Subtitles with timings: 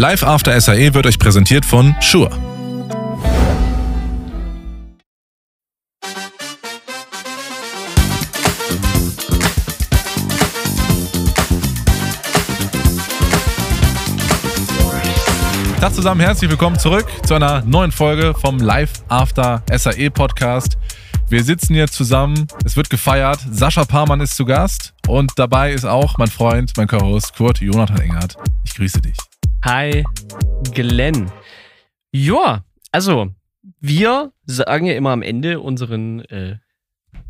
[0.00, 2.30] Live After SAE wird euch präsentiert von Shure.
[15.78, 20.78] Tag zusammen, herzlich willkommen zurück zu einer neuen Folge vom Live After SAE Podcast.
[21.28, 23.40] Wir sitzen hier zusammen, es wird gefeiert.
[23.52, 28.00] Sascha Parmann ist zu Gast und dabei ist auch mein Freund, mein Co-Host Kurt Jonathan
[28.00, 28.36] Engert.
[28.64, 29.29] Ich grüße dich.
[29.62, 30.04] Hi,
[30.72, 31.30] Glenn.
[32.12, 33.34] Ja, also
[33.78, 36.56] wir sagen ja immer am Ende unseren äh,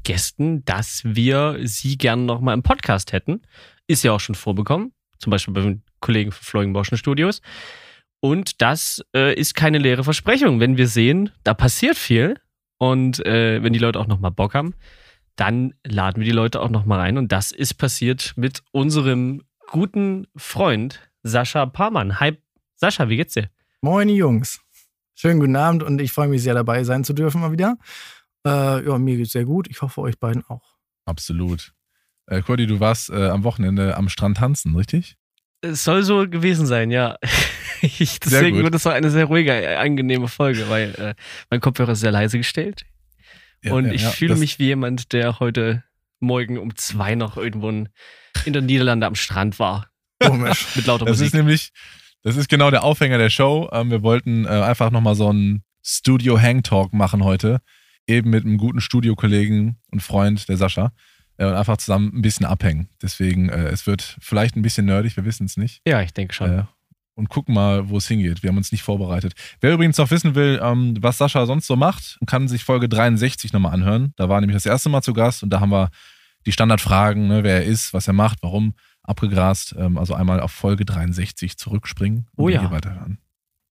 [0.04, 3.42] Gästen, dass wir sie gerne nochmal im Podcast hätten.
[3.88, 7.42] Ist ja auch schon vorbekommen, zum Beispiel bei den Kollegen von Florian Boschen Studios.
[8.20, 10.60] Und das äh, ist keine leere Versprechung.
[10.60, 12.36] Wenn wir sehen, da passiert viel
[12.78, 14.74] und äh, wenn die Leute auch nochmal Bock haben,
[15.34, 17.18] dann laden wir die Leute auch nochmal rein.
[17.18, 22.18] Und das ist passiert mit unserem guten Freund Sascha Parmann.
[22.20, 22.38] Hi,
[22.76, 23.50] Sascha, wie geht's dir?
[23.82, 24.60] Moin, Jungs.
[25.14, 27.76] Schönen guten Abend und ich freue mich sehr dabei sein zu dürfen mal wieder.
[28.46, 29.68] Äh, ja, mir geht's sehr gut.
[29.68, 30.76] Ich hoffe, euch beiden auch.
[31.04, 31.72] Absolut.
[32.26, 35.16] Äh, Cordy, du warst äh, am Wochenende am Strand tanzen, richtig?
[35.60, 37.16] Es soll so gewesen sein, ja.
[37.82, 41.14] Ich, deswegen wird es auch eine sehr ruhige, äh, angenehme Folge, weil äh,
[41.48, 42.84] mein Kopfhörer ist sehr leise gestellt.
[43.62, 45.82] Ja, und ja, ich ja, fühle mich wie jemand, der heute
[46.18, 47.88] Morgen um zwei noch irgendwo in
[48.44, 49.89] der Niederlande am Strand war.
[50.22, 50.76] Komisch.
[50.76, 51.26] Mit lauter das Musik.
[51.28, 51.70] ist nämlich,
[52.22, 53.68] das ist genau der Aufhänger der Show.
[53.72, 57.60] Ähm, wir wollten äh, einfach nochmal so einen Studio Hang Talk machen heute.
[58.06, 60.92] Eben mit einem guten Studiokollegen und Freund, der Sascha
[61.40, 62.88] äh, und einfach zusammen ein bisschen abhängen.
[63.02, 65.80] Deswegen, äh, es wird vielleicht ein bisschen nerdig, wir wissen es nicht.
[65.86, 66.50] Ja, ich denke schon.
[66.50, 66.64] Äh,
[67.14, 68.42] und gucken mal, wo es hingeht.
[68.42, 69.34] Wir haben uns nicht vorbereitet.
[69.60, 73.52] Wer übrigens noch wissen will, ähm, was Sascha sonst so macht, kann sich Folge 63
[73.52, 74.12] nochmal anhören.
[74.16, 75.90] Da war nämlich das erste Mal zu Gast und da haben wir
[76.46, 78.74] die Standardfragen, ne, wer er ist, was er macht, warum,
[79.10, 79.74] abgegrast.
[79.78, 82.60] Ähm, also einmal auf Folge 63 zurückspringen und Oh ja.
[82.60, 83.18] hier weiterhören.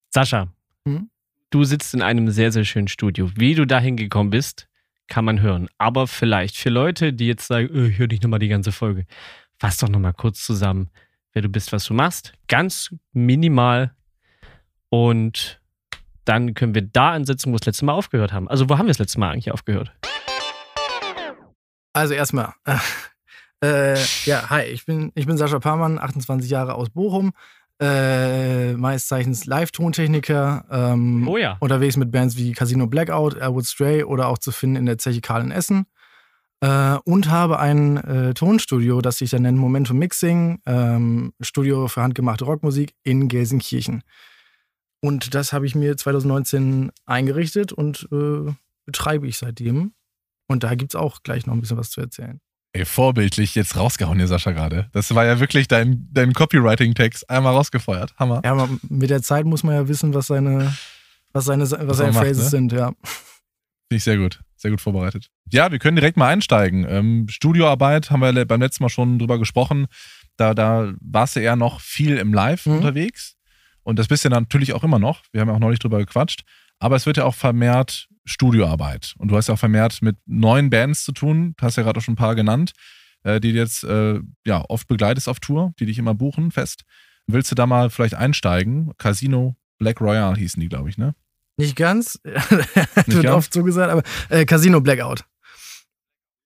[0.10, 0.48] Sascha,
[0.88, 1.10] Hm?
[1.50, 3.30] du sitzt in einem sehr, sehr schönen Studio.
[3.36, 4.68] Wie du dahin gekommen bist,
[5.08, 5.68] kann man hören.
[5.80, 9.06] Aber vielleicht für Leute, die jetzt sagen, öh, ich höre nicht nochmal die ganze Folge,
[9.58, 10.90] fass doch nochmal kurz zusammen,
[11.34, 12.34] wer du bist, was du machst.
[12.48, 13.94] Ganz minimal.
[14.90, 15.60] Und
[16.26, 18.48] dann können wir da ansetzen, wo wir das letzte Mal aufgehört haben.
[18.48, 19.92] Also, wo haben wir das letzte Mal eigentlich aufgehört?
[21.94, 22.54] Also erstmal,
[23.62, 27.32] äh, ja, hi, ich bin, ich bin Sascha Parmann, 28 Jahre aus Bochum,
[27.82, 31.58] äh, meist Zeichens Live-Tontechniker, ähm, Oh ja.
[31.60, 35.22] unterwegs mit Bands wie Casino Blackout, Airwood Stray oder auch zu finden in der Zeche
[35.22, 35.86] Karl in Essen.
[36.62, 42.02] Äh, und habe ein äh, Tonstudio, das sich dann nennt Momentum Mixing, ähm, Studio für
[42.02, 44.04] handgemachte Rockmusik in Gelsenkirchen.
[45.02, 48.52] Und das habe ich mir 2019 eingerichtet und äh,
[48.86, 49.94] betreibe ich seitdem.
[50.48, 52.42] Und da gibt es auch gleich noch ein bisschen was zu erzählen.
[52.74, 54.90] Ey, vorbildlich jetzt rausgehauen hier, Sascha, gerade.
[54.92, 58.14] Das war ja wirklich dein, dein Copywriting-Text einmal rausgefeuert.
[58.18, 58.42] Hammer.
[58.46, 60.76] Ja, aber mit der Zeit muss man ja wissen, was seine,
[61.34, 62.50] was seine, was man seine Phrases ne?
[62.50, 62.88] sind, ja.
[62.88, 64.40] Finde ich sehr gut.
[64.56, 65.30] Sehr gut vorbereitet.
[65.52, 66.86] Ja, wir können direkt mal einsteigen.
[66.88, 69.88] Ähm, Studioarbeit haben wir beim letzten Mal schon drüber gesprochen.
[70.36, 72.74] Da, da warst du eher noch viel im Live Mhm.
[72.78, 73.36] unterwegs.
[73.84, 75.24] Und das bist du natürlich auch immer noch.
[75.32, 76.42] Wir haben ja auch neulich drüber gequatscht.
[76.80, 79.16] Aber es wird ja auch vermehrt Studioarbeit.
[79.18, 81.54] Und du hast ja auch vermehrt mit neuen Bands zu tun.
[81.58, 82.74] Du hast ja gerade auch schon ein paar genannt,
[83.24, 86.84] äh, die du jetzt äh, ja, oft begleitest auf Tour, die dich immer buchen fest.
[87.28, 88.92] Willst du da mal vielleicht einsteigen?
[88.98, 91.16] Casino Black Royale hießen die, glaube ich, ne?
[91.58, 93.36] Nicht ganz, wird ganz?
[93.36, 95.26] oft so gesagt, aber äh, Casino Blackout.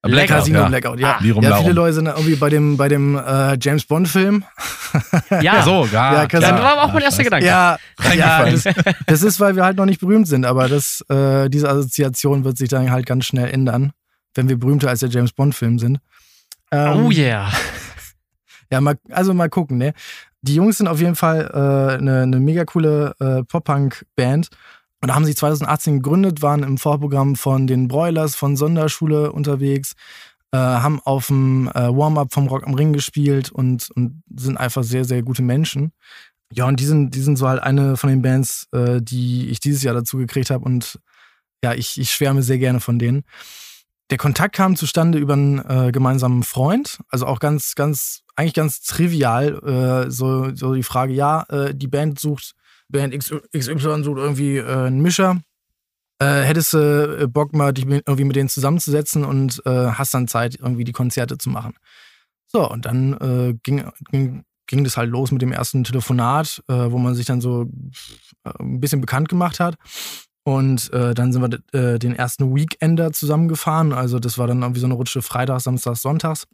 [0.05, 0.67] Ah, Blackout, Casino ja.
[0.67, 1.17] Blackout, ja.
[1.21, 4.43] Wie rum ja, viele Leute sind irgendwie bei dem, bei dem äh, James Bond-Film.
[5.29, 6.13] Ja, Ja, so, ja.
[6.13, 7.23] Ja, Casino- das war aber auch mein erster.
[7.23, 7.45] Gedanke.
[7.45, 7.77] Ja,
[8.13, 8.63] ja das,
[9.07, 12.57] das ist, weil wir halt noch nicht berühmt sind, aber das, äh, diese Assoziation wird
[12.57, 13.93] sich dann halt ganz schnell ändern,
[14.35, 15.99] wenn wir berühmter als der James Bond-Film sind.
[16.71, 17.49] Ähm, Oh yeah.
[18.71, 19.93] Ja, mal, also mal gucken, ne?
[20.41, 24.49] Die Jungs sind auf jeden Fall äh, eine, eine mega coole äh, Pop-Punk-Band.
[25.03, 29.95] Und da haben sie 2018 gegründet, waren im Vorprogramm von den Broilers von Sonderschule unterwegs,
[30.53, 34.85] äh, haben auf dem äh, Warm-Up vom Rock am Ring gespielt und, und sind einfach
[34.85, 35.91] sehr, sehr gute Menschen.
[36.53, 39.59] Ja, und die sind, die sind so halt eine von den Bands, äh, die ich
[39.59, 40.63] dieses Jahr dazu gekriegt habe.
[40.63, 41.01] Und
[41.61, 43.23] ja, ich, ich schwärme sehr gerne von denen.
[44.09, 48.79] Der Kontakt kam zustande über einen äh, gemeinsamen Freund, also auch ganz, ganz, eigentlich ganz
[48.79, 50.05] trivial.
[50.07, 52.55] Äh, so, so die Frage, ja, äh, die Band sucht,
[52.89, 55.41] Band XY sucht irgendwie äh, einen Mischer.
[56.19, 60.13] Äh, hättest du äh, Bock, mal dich mit, irgendwie mit denen zusammenzusetzen und äh, hast
[60.13, 61.73] dann Zeit, irgendwie die Konzerte zu machen.
[62.47, 66.97] So, und dann äh, ging, ging, ging das halt los mit dem ersten Telefonat, wo
[66.97, 67.65] man sich dann so
[68.43, 69.75] ein bisschen bekannt gemacht hat.
[70.45, 73.91] Und äh, dann sind wir äh, den ersten Weekender zusammengefahren.
[73.91, 76.45] Also das war dann irgendwie so eine Rutsche Freitag, Samstag, Sonntags.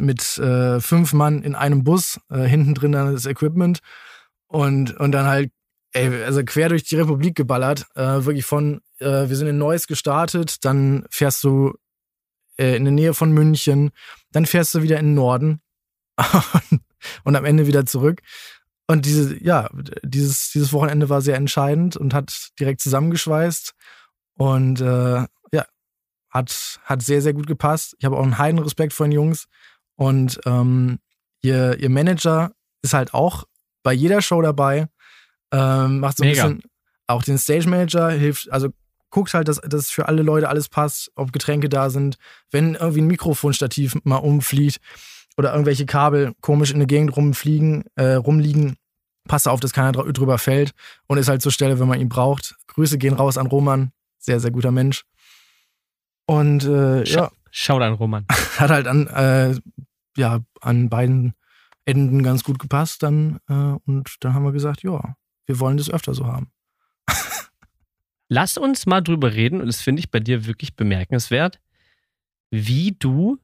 [0.00, 3.80] Mit, äh, fünf Mann in einem Bus, hinten drin dann das Equipment.
[4.48, 5.50] Und, und dann halt,
[5.92, 7.86] ey, also quer durch die Republik geballert.
[7.94, 11.74] Äh, wirklich von, äh, wir sind in Neuss gestartet, dann fährst du
[12.58, 13.90] äh, in der Nähe von München,
[14.32, 15.60] dann fährst du wieder in den Norden
[17.24, 18.22] und am Ende wieder zurück.
[18.86, 19.68] Und diese, ja,
[20.02, 23.74] dieses, dieses Wochenende war sehr entscheidend und hat direkt zusammengeschweißt.
[24.34, 25.66] Und äh, ja,
[26.30, 27.96] hat, hat sehr, sehr gut gepasst.
[27.98, 29.46] Ich habe auch einen heiden Respekt vor den Jungs.
[29.96, 30.98] Und ähm,
[31.40, 32.52] ihr, ihr Manager
[32.82, 33.44] ist halt auch
[33.86, 34.88] bei jeder Show dabei.
[35.52, 36.48] Ähm, macht so ein Mega.
[36.48, 36.62] bisschen
[37.06, 38.70] auch den Stage Manager, hilft, also
[39.10, 42.18] guckt halt, dass, dass für alle Leute alles passt, ob Getränke da sind,
[42.50, 44.80] wenn irgendwie ein Mikrofonstativ mal umfliegt
[45.36, 48.74] oder irgendwelche Kabel komisch in der Gegend rumfliegen, äh, rumliegen,
[49.28, 50.72] passt auf, dass keiner dr drüber fällt
[51.06, 52.56] und ist halt zur Stelle, wenn man ihn braucht.
[52.66, 55.04] Grüße gehen raus an Roman, sehr, sehr guter Mensch.
[56.26, 58.26] Und äh, ja, Schau dann, Roman.
[58.58, 59.54] hat halt an, äh,
[60.16, 61.34] ja, an beiden
[61.86, 63.52] Enden ganz gut gepasst dann äh,
[63.86, 65.16] und dann haben wir gesagt, ja,
[65.46, 66.50] wir wollen das öfter so haben.
[68.28, 71.60] Lass uns mal drüber reden, und das finde ich bei dir wirklich bemerkenswert,
[72.50, 73.38] wie du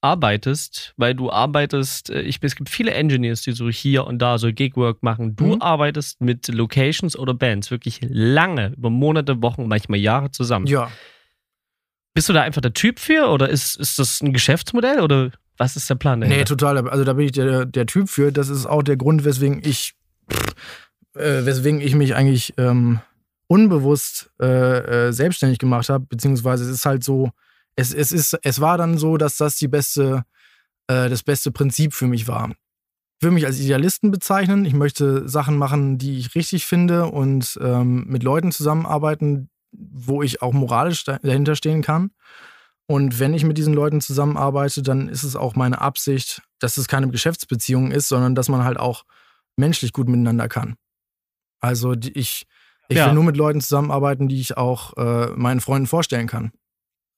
[0.00, 4.38] arbeitest, weil du arbeitest, äh, ich, es gibt viele Engineers, die so hier und da
[4.38, 5.36] so Gigwork machen.
[5.36, 5.62] Du Mhm.
[5.62, 10.66] arbeitest mit Locations oder Bands wirklich lange, über Monate, Wochen, manchmal Jahre zusammen.
[10.66, 10.90] Ja,
[12.14, 15.30] Bist du da einfach der Typ für oder ist, ist das ein Geschäftsmodell oder
[15.62, 16.56] was ist der Plan nee, dahinter?
[16.56, 16.88] total.
[16.88, 18.32] Also da bin ich der, der Typ für.
[18.32, 19.94] Das ist auch der Grund, weswegen ich,
[21.14, 22.98] äh, weswegen ich mich eigentlich ähm,
[23.46, 24.46] unbewusst äh,
[25.06, 26.04] äh, selbstständig gemacht habe.
[26.08, 27.30] Beziehungsweise es ist halt so,
[27.76, 30.24] es, es, ist, es war dann so, dass das die beste,
[30.88, 32.50] äh, das beste Prinzip für mich war.
[32.50, 34.64] Ich würde mich als Idealisten bezeichnen.
[34.64, 40.42] Ich möchte Sachen machen, die ich richtig finde und ähm, mit Leuten zusammenarbeiten, wo ich
[40.42, 42.10] auch moralisch da- dahinter stehen kann.
[42.92, 46.88] Und wenn ich mit diesen Leuten zusammenarbeite, dann ist es auch meine Absicht, dass es
[46.88, 49.04] keine Geschäftsbeziehung ist, sondern dass man halt auch
[49.56, 50.76] menschlich gut miteinander kann.
[51.60, 52.46] Also die, ich,
[52.88, 53.06] ich Ja.
[53.06, 56.52] will nur mit Leuten zusammenarbeiten, die ich auch äh, meinen Freunden vorstellen kann.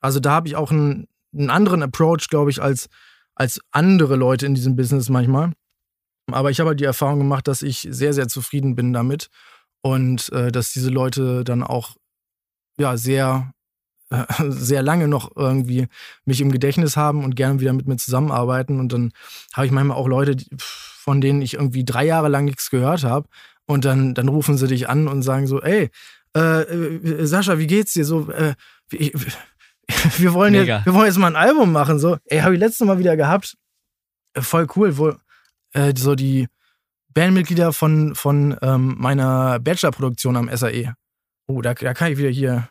[0.00, 2.88] Also da habe ich auch einen, einen anderen Approach, glaube ich, als,
[3.34, 5.54] als andere Leute in diesem Business manchmal.
[6.30, 9.28] Aber ich habe halt die Erfahrung gemacht, dass ich sehr, sehr zufrieden bin damit
[9.82, 11.96] und äh, dass diese Leute dann auch
[12.78, 13.52] ja sehr,
[14.14, 15.86] äh, sehr lange noch irgendwie
[16.24, 18.80] mich im Gedächtnis haben und gerne wieder mit mir zusammenarbeiten.
[18.80, 19.12] Und dann
[19.52, 23.28] habe ich manchmal auch Leute, von denen ich irgendwie drei Jahre lang nichts gehört habe.
[23.66, 25.90] Und dann, dann rufen sie dich an und sagen so, ey,
[26.36, 28.04] äh, äh, Sascha, wie geht's dir?
[28.04, 28.54] So, äh,
[28.88, 29.12] wie,
[30.18, 30.76] wir, wollen Mega.
[30.76, 31.98] jetzt, wir wollen jetzt mal ein Album machen.
[31.98, 33.56] So, ey, habe ich letztes Mal wieder gehabt.
[34.34, 34.98] Äh, Voll cool.
[34.98, 35.14] Wo,
[35.72, 36.48] äh, so die
[37.14, 40.94] Bandmitglieder von, von ähm, meiner Bachelorproduktion am SAE.
[41.46, 42.68] Oh, da, da kann ich wieder hier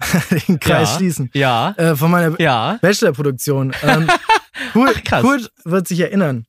[0.48, 0.96] den Kreis Ja.
[0.96, 1.30] schließen.
[1.34, 3.72] Ja, Äh, von meiner ja, Bachelorproduktion.
[3.82, 4.08] Ähm,
[4.72, 5.22] Kurt, Ach, krass.
[5.22, 6.46] Kurt wird sich erinnern.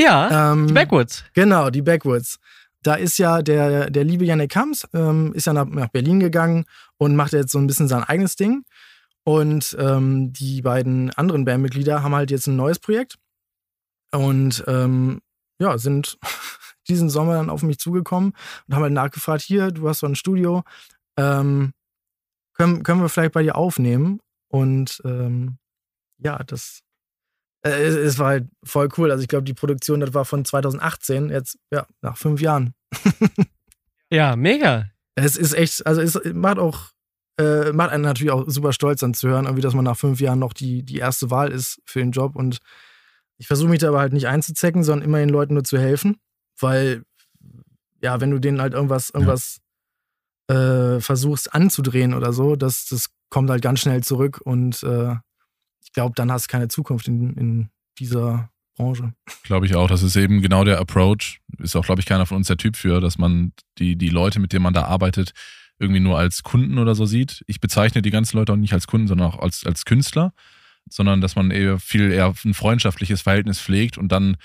[0.00, 0.52] ja.
[0.52, 1.24] Ähm, Die Backwoods.
[1.34, 2.38] Genau, die Backwoods.
[2.82, 6.64] Da ist ja der, der liebe Janik Hams, ähm, ist ja nach, nach Berlin gegangen
[6.98, 8.64] und macht jetzt so ein bisschen sein eigenes Ding.
[9.24, 13.18] Und ähm, die beiden anderen Bandmitglieder haben halt jetzt ein neues Projekt
[14.12, 15.20] und ähm,
[15.60, 16.18] ja, sind
[16.88, 18.32] diesen Sommer dann auf mich zugekommen
[18.66, 20.64] und haben halt nachgefragt, hier, du hast so ein Studio,
[21.16, 21.72] ähm,
[22.54, 24.20] können, können wir vielleicht bei dir aufnehmen?
[24.48, 25.58] Und ähm,
[26.18, 26.82] ja, das
[27.62, 29.10] äh, es, es war halt voll cool.
[29.10, 32.74] Also ich glaube, die Produktion, das war von 2018, jetzt ja, nach fünf Jahren.
[34.12, 34.90] Ja, mega.
[35.14, 36.90] Es ist echt, also es macht auch,
[37.38, 40.20] äh, macht einen natürlich auch super stolz dann zu hören, irgendwie, dass man nach fünf
[40.20, 42.36] Jahren noch die, die erste Wahl ist für den Job.
[42.36, 42.58] Und
[43.38, 46.18] ich versuche mich da aber halt nicht einzuzecken, sondern immer den Leuten nur zu helfen.
[46.60, 47.04] Weil,
[48.02, 49.61] ja, wenn du denen halt irgendwas, irgendwas
[50.48, 55.14] äh, versuchst anzudrehen oder so, das, das kommt halt ganz schnell zurück und äh,
[55.84, 59.12] ich glaube, dann hast du keine Zukunft in, in dieser Branche.
[59.44, 59.88] Glaube ich auch.
[59.88, 61.40] Das ist eben genau der Approach.
[61.58, 64.40] Ist auch, glaube ich, keiner von uns der Typ für, dass man die, die Leute,
[64.40, 65.32] mit denen man da arbeitet,
[65.78, 67.42] irgendwie nur als Kunden oder so sieht.
[67.46, 70.32] Ich bezeichne die ganzen Leute auch nicht als Kunden, sondern auch als, als Künstler,
[70.88, 74.36] sondern dass man eher viel eher ein freundschaftliches Verhältnis pflegt und dann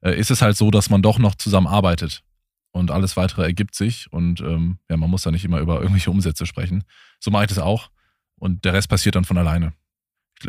[0.00, 2.22] äh, ist es halt so, dass man doch noch zusammen arbeitet
[2.76, 6.10] und alles weitere ergibt sich und ähm, ja, man muss da nicht immer über irgendwelche
[6.10, 6.84] Umsätze sprechen.
[7.20, 7.90] So mache ich das auch
[8.38, 9.72] und der Rest passiert dann von alleine.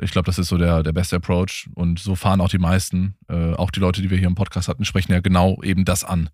[0.02, 3.16] Ich- glaube, das ist so der, der beste Approach und so fahren auch die meisten,
[3.30, 6.04] äh, auch die Leute, die wir hier im Podcast hatten, sprechen ja genau eben das
[6.04, 6.30] an.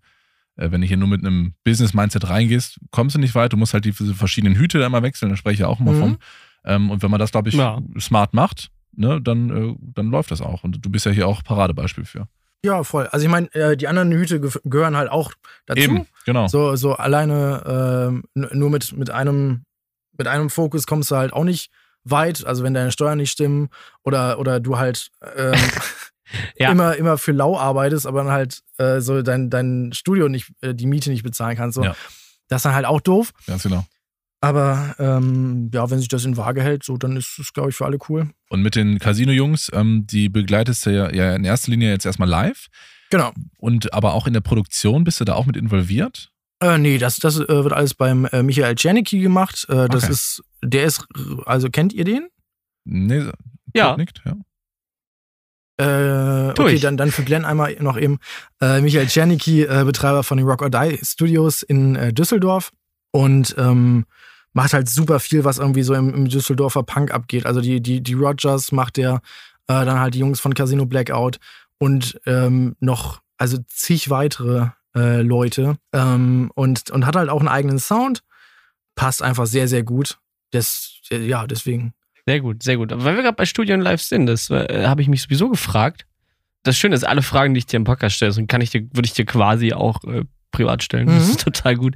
[0.56, 3.72] Äh, wenn du hier nur mit einem Business-Mindset reingehst, kommst du nicht weit, du musst
[3.74, 6.00] halt diese verschiedenen Hüte da immer wechseln, da spreche ich ja auch immer Mhm.
[6.00, 6.16] von.
[6.64, 7.80] Ähm, und wenn man das, glaube ich, Ja.
[8.00, 10.64] smart macht, ne, dann, äh, dann läuft das auch.
[10.64, 12.26] Und du bist ja hier auch Paradebeispiel für.
[12.64, 13.06] Ja, voll.
[13.08, 15.32] Also ich meine, äh, die anderen Hüte ge gehören halt auch
[15.66, 15.80] dazu.
[15.82, 16.46] Eben, genau.
[16.48, 19.64] So, so alleine n- nur mit, mit, einem,
[20.16, 21.70] mit einem Fokus kommst du halt auch nicht
[22.04, 22.44] weit.
[22.46, 23.68] Also wenn deine Steuern nicht stimmen
[24.02, 25.54] oder, oder du halt ähm,
[26.56, 26.72] Ja.
[26.72, 30.74] immer, immer für lau arbeitest, aber dann halt äh, so dein, dein Studio nicht, äh,
[30.74, 31.76] die Miete nicht bezahlen kannst.
[31.76, 31.84] So.
[31.84, 31.94] Ja.
[32.48, 33.30] Das ist dann halt auch doof.
[33.46, 33.84] Ganz genau.
[34.44, 37.76] Aber ähm, ja, wenn sich das in Waage hält, so, dann ist es, glaube ich,
[37.76, 38.28] für alle cool.
[38.50, 42.28] Und mit den Casino-Jungs, ähm, die begleitest du ja, ja in erster Linie jetzt erstmal
[42.28, 42.66] live.
[43.10, 43.32] Genau.
[43.56, 46.30] Und aber auch in der Produktion bist du da auch mit involviert?
[46.60, 49.66] Äh, nee, das, das äh, wird alles beim äh, Michael Czernicki gemacht.
[49.68, 50.12] Äh, das Okay.
[50.12, 51.06] ist, der ist,
[51.46, 52.28] also kennt ihr den?
[52.84, 53.24] Nee,
[53.74, 53.96] Ja.
[53.96, 54.36] Nickt, ja.
[55.76, 58.18] Äh, okay, dann, dann für Glenn einmal noch eben.
[58.60, 62.70] Äh, Michael Czernicki, äh, Betreiber von den Rock or Die Studios in äh, Düsseldorf
[63.10, 64.04] und ähm,
[64.54, 67.44] macht halt super viel, was irgendwie so im, im Düsseldorfer Punk abgeht.
[67.44, 69.20] Also die, die, die Rogers macht der,
[69.66, 71.38] äh, dann halt die Jungs von Casino Blackout
[71.78, 77.48] und ähm, noch, also zig weitere äh, Leute ähm, und, und hat halt auch einen
[77.48, 78.22] eigenen Sound.
[78.94, 80.18] Passt einfach sehr, sehr gut.
[80.52, 81.92] Das, ja, deswegen.
[82.26, 82.92] Sehr gut, sehr gut.
[82.92, 85.50] Aber weil wir gerade bei Studio und Live sind, das äh, habe ich mich sowieso
[85.50, 86.06] gefragt.
[86.62, 89.06] Das Schöne ist, alle Fragen, die ich dir im Podcast stelle, kann ich dir, würde
[89.06, 91.06] ich dir quasi auch äh, privat stellen.
[91.08, 91.30] Das Mhm.
[91.30, 91.94] ist total gut.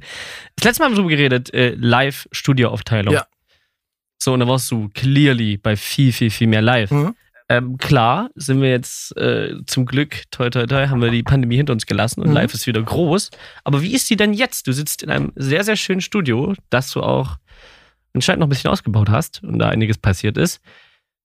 [0.55, 3.13] Das letzte Mal haben wir darüber geredet, äh, Live-Studio-Aufteilung.
[3.13, 3.25] Ja.
[4.21, 6.91] So, und da warst du clearly bei viel, viel, viel mehr Live.
[6.91, 7.15] Mhm.
[7.51, 11.55] Ähm, klar, sind wir jetzt äh, zum Glück, toi, toi, toi, haben wir die Pandemie
[11.57, 12.35] hinter uns gelassen und Mhm.
[12.35, 13.31] live ist wieder groß.
[13.63, 14.67] Aber wie ist die denn jetzt?
[14.67, 17.37] Du sitzt in einem sehr, sehr schönen Studio, das du auch
[18.13, 20.61] anscheinend noch ein bisschen ausgebaut hast und da einiges passiert ist.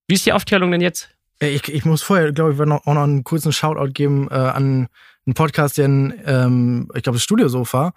[0.09, 1.11] Wie ist die Aufteilung denn jetzt?
[1.41, 4.89] Ich, ich muss vorher, glaube ich, noch, auch noch einen kurzen Shoutout geben äh, an
[5.27, 7.93] einen Podcast, den, ähm, ich glaube, das Studiosofa,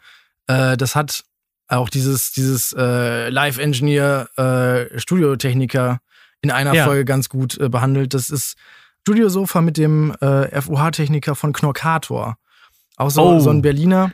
[0.47, 1.23] äh, das hat
[1.67, 5.99] auch dieses, dieses äh, Live-Engineer, äh, Studiotechniker
[6.41, 6.85] in einer Ja.
[6.85, 8.13] Folge ganz gut äh, behandelt.
[8.13, 8.55] Das ist
[9.01, 12.37] Studiosofa mit dem äh, FOH-Techniker von Knorkator.
[12.95, 13.39] Auch so, Oh.
[13.39, 14.11] so ein Berliner.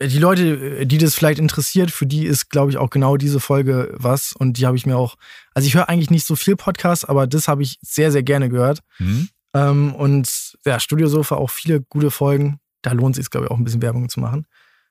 [0.00, 3.92] Die Leute, die das vielleicht interessiert, für die ist, glaube ich, auch genau diese Folge
[3.94, 4.32] was.
[4.32, 5.16] Und die habe ich mir auch,
[5.54, 8.48] also ich höre eigentlich nicht so viel Podcasts, aber das habe ich sehr, sehr gerne
[8.48, 8.80] gehört.
[8.96, 9.28] Hm?
[9.54, 12.60] Ähm, und ja, Studiosofa auch viele gute Folgen.
[12.82, 14.46] Da lohnt es sich, glaube ich, auch ein bisschen Werbung zu machen.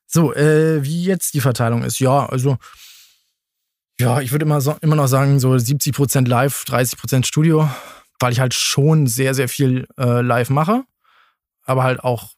[0.07, 1.99] So, äh, wie jetzt die Verteilung ist.
[1.99, 2.57] Ja, also,
[3.99, 7.69] ja, ich würde immer, so, immer noch sagen, so 70% live, 30% Studio,
[8.19, 10.83] weil ich halt schon sehr, sehr viel äh, live mache.
[11.63, 12.31] Aber halt auch,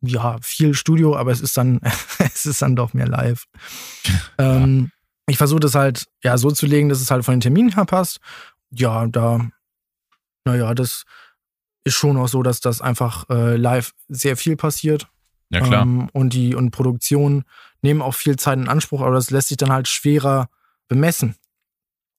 [0.00, 1.80] ja, viel Studio, aber es ist dann,
[2.18, 3.44] es ist dann doch mehr live.
[4.38, 4.90] ähm,
[5.26, 7.84] ich versuche das halt, ja, so zu legen, dass es halt von den Terminen her
[7.84, 8.20] passt.
[8.70, 9.40] Ja, da,
[10.44, 11.04] naja, das
[11.86, 15.08] ist schon auch so, dass das einfach äh, live sehr viel passiert.
[15.50, 15.82] Ja, klar.
[15.82, 17.44] Ähm, und die und Produktionen
[17.80, 20.48] nehmen auch viel Zeit in Anspruch, aber das lässt sich dann halt schwerer
[20.88, 21.36] bemessen.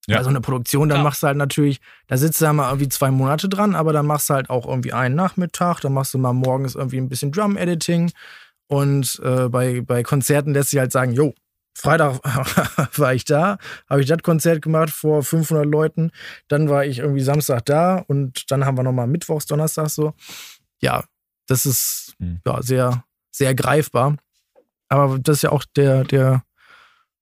[0.08, 0.18] Ja.
[0.18, 1.04] Also eine Produktion, dann Ja.
[1.04, 4.06] machst du halt natürlich, da sitzt du dann mal irgendwie zwei Monate dran, aber dann
[4.06, 7.34] machst du halt auch irgendwie einen Nachmittag, dann machst du mal morgens irgendwie ein bisschen
[7.34, 8.14] Drum-Editing
[8.68, 11.34] und äh, bei, bei Konzerten lässt sich halt sagen, jo,
[11.78, 12.20] Freitag
[12.98, 13.58] war ich da,
[13.88, 16.12] habe ich das Konzert gemacht vor 500 Leuten,
[16.48, 20.14] dann war ich irgendwie Samstag da und dann haben wir nochmal Mittwochs, Donnerstag so.
[20.82, 21.04] Ja,
[21.46, 22.42] das ist Hm.
[22.46, 24.18] ja sehr, sehr greifbar.
[24.90, 26.44] Aber das ist ja auch der, der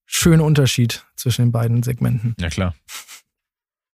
[0.05, 2.35] schöne Unterschied zwischen den beiden Segmenten.
[2.39, 2.75] Ja, klar.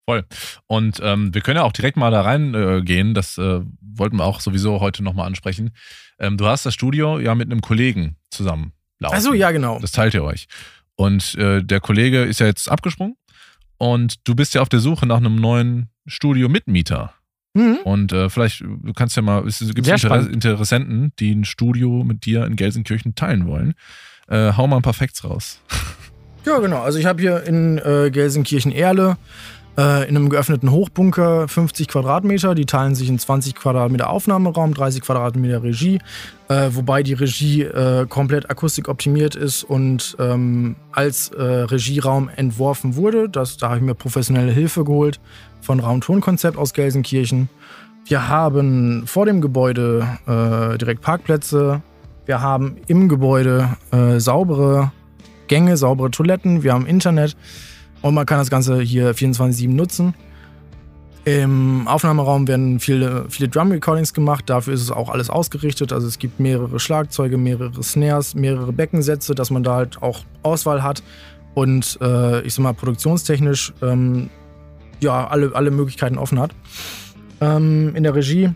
[0.06, 0.25] Voll.
[0.66, 3.12] Und ähm, wir können ja auch direkt mal da reingehen.
[3.12, 5.72] Äh, das äh, wollten wir auch sowieso heute nochmal ansprechen.
[6.18, 9.15] Ähm, du hast das Studio ja mit einem Kollegen zusammen laufen.
[9.15, 9.79] Achso, ja, genau.
[9.79, 10.48] Das teilt ihr euch.
[10.96, 13.15] Und äh, der Kollege ist ja jetzt abgesprungen.
[13.77, 17.13] Und du bist ja auf der Suche nach einem neuen Studio-Mitmieter.
[17.53, 17.77] Mhm.
[17.84, 20.29] Und äh, vielleicht, du kannst ja mal, es gibt Inter.
[20.29, 23.74] Interessenten, die ein Studio mit dir in Gelsenkirchen teilen wollen.
[24.27, 25.62] Äh, hau mal ein paar Facts raus.
[26.46, 26.82] Ja, genau.
[26.82, 29.18] Also ich habe hier in äh, Gelsenkirchen-Erle
[29.79, 32.53] äh, in einem geöffneten Hochbunker 50 Quadratmeter.
[32.53, 36.00] Die teilen sich in 20 Quadratmeter Aufnahmeraum, 30 Quadratmeter Regie.
[36.50, 43.29] Äh, wobei die Regie äh, komplett akustikoptimiert ist und ähm, als äh, Regieraum entworfen wurde.
[43.29, 45.21] Das, da habe ich mir professionelle Hilfe geholt
[45.62, 47.50] von Raumtonkonzept aus Gelsenkirchen.
[48.05, 51.81] Wir haben vor dem Gebäude äh, direkt Parkplätze.
[52.25, 54.91] Wir haben im Gebäude äh, saubere
[55.48, 57.36] Gänge, saubere Toiletten, wir haben Internet
[58.01, 60.13] und man kann das Ganze hier 24-7 nutzen.
[61.25, 65.91] Im Aufnahmeraum werden viele, viele Drum-Recordings gemacht, dafür ist es auch alles ausgerichtet.
[65.91, 70.82] Also es gibt mehrere Schlagzeuge, mehrere Snares, mehrere Beckensätze, dass man da halt auch Auswahl
[70.82, 71.03] hat
[71.53, 74.29] und äh, ich sag mal produktionstechnisch ähm,
[75.01, 76.51] ja, alle, alle Möglichkeiten offen hat.
[77.41, 78.51] Ähm, in der Regie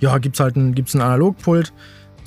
[0.00, 1.72] ja, gibt es halt ein, gibt's ein Analogpult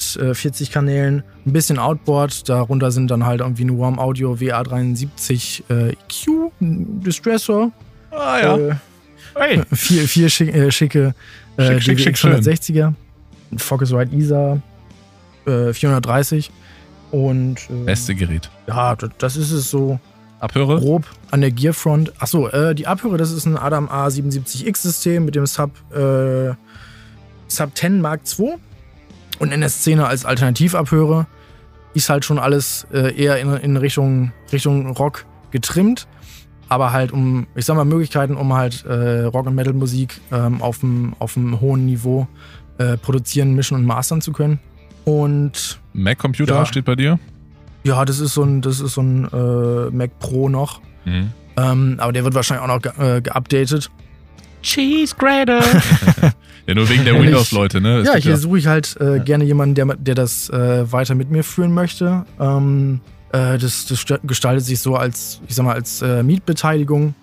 [0.02, 5.90] 40 Kanälen, ein bisschen Outboard, darunter sind dann halt irgendwie ein Warm Audio WA73 äh,
[5.90, 7.72] EQ, Distressor,
[8.12, 8.76] Ah äh,
[9.36, 9.62] Hey.
[9.74, 11.14] vier, vier schick, äh, schicke
[11.58, 12.94] äh, Schick, schick, schick, DWX 160er,
[13.52, 14.62] ein Focusrite ISA
[15.46, 16.52] äh, 430
[17.12, 18.50] und äh, Beste Gerät.
[18.68, 20.00] ja, das, das ist es so
[20.40, 20.80] Abhöre?
[20.80, 22.14] grob an der Gearfront.
[22.20, 26.54] Achso, äh, die Abhöre, das ist ein Adam A77X-System mit dem Sub äh,
[27.48, 28.56] Sub 10 Mark II
[29.40, 31.28] und NS10er als Alternativabhöre.
[31.94, 36.08] Ist halt schon alles äh, eher in, in Richtung, Richtung Rock getrimmt.
[36.68, 40.82] Aber halt um, ich sag mal, Möglichkeiten, um halt äh, Rock- und Metal-Musik ähm, auf
[40.84, 42.28] einem hohen Niveau
[42.80, 44.60] äh, produzieren, mischen und mastern zu können.
[45.06, 45.80] Und.
[45.94, 46.66] Mac-Computer Ja.
[46.66, 47.20] steht bei dir?
[47.84, 50.82] ja, das ist so ein, das ist so ein äh, Mac Pro noch.
[51.06, 51.32] Mhm.
[51.56, 53.92] Ähm, aber der wird wahrscheinlich auch noch ge äh, geupdatet.
[54.64, 55.62] Cheese Grater.
[56.68, 57.20] Ja, nur wegen der?
[57.22, 58.04] Windows-Leute, ne?
[58.06, 61.44] Ja, hier suche ich halt äh, gerne jemanden, der, der das äh, weiter mit mir
[61.44, 62.26] führen möchte.
[62.40, 67.14] Ähm, äh, das, das sta- gestaltet sich so als, ich sag mal, als äh, Mietbeteiligung.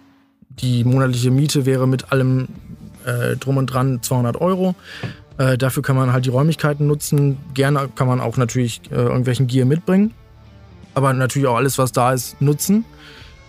[0.51, 2.49] Die monatliche Miete wäre mit allem
[3.05, 4.75] äh, drum und dran 200 Euro.
[5.39, 7.39] Äh, dafür kann man halt die Räumlichkeiten nutzen.
[7.55, 10.13] Gerne kann man auch natürlich irgendwelchen Gear mitbringen.
[10.95, 12.85] Aber natürlich auch alles, was da ist, nutzen.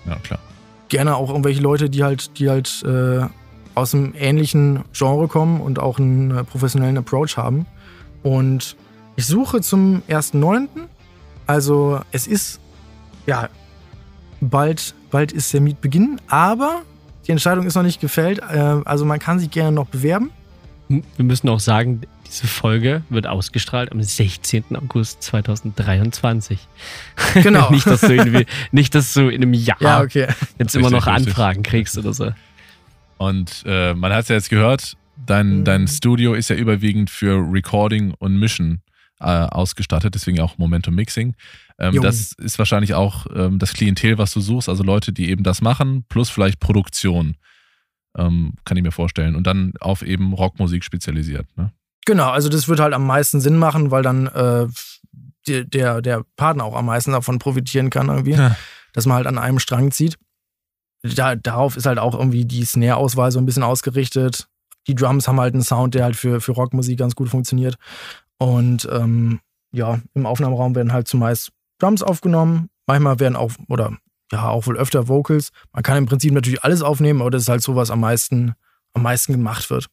[0.08, 0.40] Ja, klar.
[0.90, 2.84] Gerne auch irgendwelche Leute, die halt, die halt
[3.76, 7.66] aus einem ähnlichen Genre kommen und auch einen äh, professionellen Approach haben.
[8.22, 8.76] Und
[9.16, 10.68] ich suche zum 1.9.
[11.46, 12.60] Also es ist,
[13.26, 13.50] ja,
[14.42, 16.82] bald, bald ist der Mietbeginn, aber
[17.28, 18.40] die Entscheidung ist noch nicht gefällt.
[18.40, 20.32] Äh, also man kann sich gerne noch bewerben.
[20.88, 24.76] Wir müssen auch sagen, diese Folge wird ausgestrahlt am 16.
[24.76, 26.60] August 2023.
[27.42, 27.70] Genau.
[27.72, 30.28] nicht, dass du irgendwie, nicht, dass du in einem Jahr Ja, okay.
[30.58, 31.08] jetzt immer noch.
[31.08, 32.32] Anfragen kriegst oder so.
[33.18, 35.64] Und äh, man hat es ja jetzt gehört, dein, Mhm.
[35.66, 38.82] dein Studio ist ja überwiegend für Recording und Mischen
[39.20, 41.36] äh, ausgestattet, deswegen auch Momentum Mixing.
[41.80, 45.44] Ähm, das ist wahrscheinlich auch ähm, das Klientel, was du suchst, also Leute, die eben
[45.44, 47.36] das machen, plus vielleicht Produktion,
[48.18, 49.36] ähm, kann ich mir vorstellen.
[49.36, 51.48] Und dann auf eben Rockmusik spezialisiert.
[51.58, 51.72] Ne?
[52.06, 54.68] Genau, also das wird halt am meisten Sinn machen, weil dann äh,
[55.48, 58.56] der, der, der Partner auch am meisten davon profitieren kann irgendwie, Ja.
[58.94, 60.18] dass man halt an einem Strang zieht.
[61.04, 64.48] Da, darauf ist halt auch irgendwie die Snare-Auswahl so ein bisschen ausgerichtet.
[64.88, 67.76] Die Drums haben halt einen Sound, der halt für, für Rockmusik ganz gut funktioniert.
[68.38, 69.40] Und ähm,
[69.72, 72.70] ja, im Aufnahmeraum werden halt zumeist Drums aufgenommen.
[72.86, 73.98] Manchmal werden auch, oder
[74.32, 75.50] ja, auch wohl öfter Vocals.
[75.72, 78.54] Man kann im Prinzip natürlich alles aufnehmen, aber das ist halt so, was am meisten,
[78.94, 79.90] am meisten gemacht wird.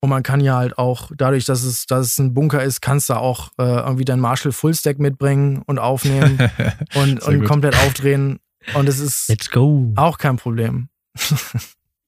[0.00, 3.08] Und man kann ja halt auch, dadurch, dass es, dass es ein Bunker ist, kannst
[3.08, 6.38] du auch äh, irgendwie dein Marshall Fullstack mitbringen und aufnehmen
[6.94, 8.40] und, und komplett aufdrehen.
[8.74, 9.28] Und es ist
[9.96, 10.88] auch kein Problem.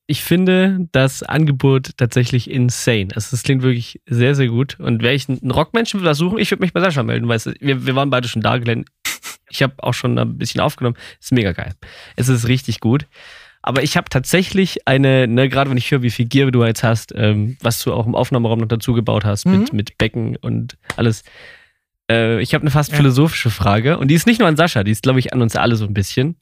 [0.07, 3.09] Ich finde das Angebot tatsächlich insane.
[3.14, 4.79] Also, es klingt wirklich sehr, sehr gut.
[4.79, 7.40] Und wäre ich einen Rockmenschen würde das suchen, ich würde mich bei Sascha melden, weil
[7.61, 8.85] wir, wir waren beide schon da, Glenn.
[9.49, 10.97] Ich habe auch schon ein bisschen aufgenommen.
[11.21, 11.73] Ist mega geil.
[12.17, 13.07] Es ist richtig gut.
[13.62, 16.85] Aber ich habe tatsächlich eine, ne, gerade wenn ich höre, wie viel Gear du jetzt
[16.85, 19.77] hast, ähm, was du auch im Aufnahmeraum noch dazu gebaut hast, mit, Mhm.
[19.77, 21.25] mit Becken und alles.
[22.11, 22.97] Äh, ich habe eine fast Ja.
[22.97, 25.57] philosophische Frage und die ist nicht nur an Sascha, die ist, glaube ich, an uns
[25.57, 26.37] alle so ein bisschen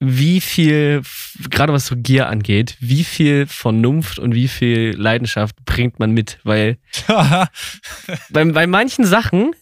[0.00, 1.02] wie viel,
[1.50, 6.38] gerade was so Gier angeht, wie viel Vernunft und wie viel Leidenschaft bringt man mit?
[6.44, 6.78] Weil
[8.30, 9.52] bei, bei manchen Sachen,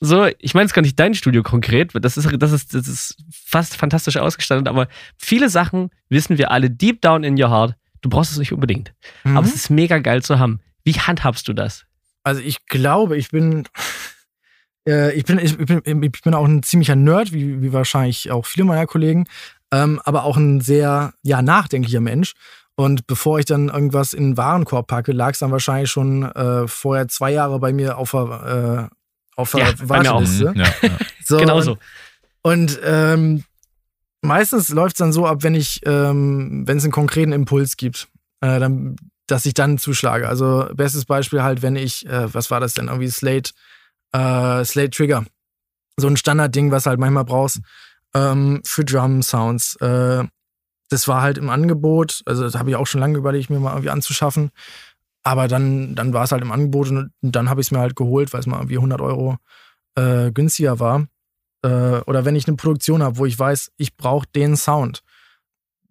[0.00, 3.16] so, ich meine, es gar nicht dein Studio konkret, das ist, das, ist, das ist
[3.44, 4.86] fast fantastisch ausgestattet, aber
[5.18, 8.92] viele Sachen wissen wir alle deep down in your heart, du brauchst es nicht unbedingt.
[9.24, 9.56] Aber es Mhm.
[9.56, 10.60] ist mega geil zu haben.
[10.84, 11.84] Wie handhabst du das?
[12.22, 13.64] Also ich glaube, ich bin,
[14.88, 18.46] äh, ich bin, ich bin, ich bin auch ein ziemlicher Nerd, wie, wie wahrscheinlich auch
[18.46, 19.26] viele meiner Kollegen,
[19.72, 22.34] ähm, aber auch ein sehr, ja, nachdenklicher Mensch.
[22.76, 26.66] Und bevor ich dann irgendwas in den Warenkorb packe, lag es dann wahrscheinlich schon äh,
[26.66, 28.94] vorher zwei Jahre bei mir auf der, äh,
[29.36, 29.74] auf der Ja.
[29.88, 30.50] Warteliste.
[30.52, 30.98] Mhm, ja, ja.
[31.24, 31.76] So, Genauso.
[32.42, 33.44] Und ähm,
[34.22, 38.08] meistens läuft es dann so ab, wenn ich, ähm, wenn es einen konkreten Impuls gibt,
[38.40, 40.26] äh, dann, dass ich dann zuschlage.
[40.28, 43.50] Also bestes Beispiel halt, wenn ich, äh, was war das denn, irgendwie Slate,
[44.12, 45.24] äh, Slate Trigger.
[45.96, 47.60] So ein Standardding, was halt manchmal brauchst
[48.14, 49.76] ähm, für Drum Sounds.
[49.76, 50.24] Äh,
[50.88, 53.72] das war halt im Angebot, also das habe ich auch schon lange überlegt, mir mal
[53.72, 54.50] irgendwie anzuschaffen.
[55.22, 57.94] Aber dann, dann war es halt im Angebot und dann habe ich es mir halt
[57.94, 59.36] geholt, weil es mal irgendwie 100 Euro
[59.94, 61.06] äh, günstiger war
[61.62, 65.02] äh, oder wenn ich eine Produktion habe, wo ich weiß, ich brauche den Sound,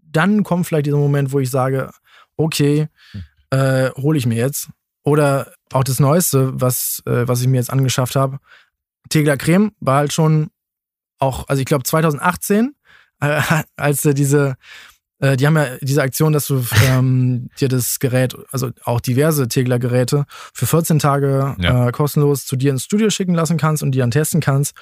[0.01, 1.91] dann kommt vielleicht dieser Moment, wo ich sage,
[2.37, 2.87] okay,
[3.51, 4.69] äh, hole ich mir jetzt.
[5.03, 8.39] Oder auch das Neueste, was, äh, was ich mir jetzt angeschafft habe,
[9.09, 10.49] Tegler Creme war halt schon
[11.19, 12.75] auch, also ich glaube 2018,
[13.21, 13.41] äh,
[13.75, 14.55] als äh, diese,
[15.19, 19.47] äh, die haben ja diese Aktion, dass du ähm, dir das Gerät, also auch diverse
[19.47, 21.87] Tegler-Geräte, für 14 Tage Ja.
[21.87, 24.75] äh, kostenlos zu dir ins Studio schicken lassen kannst und die dann testen kannst.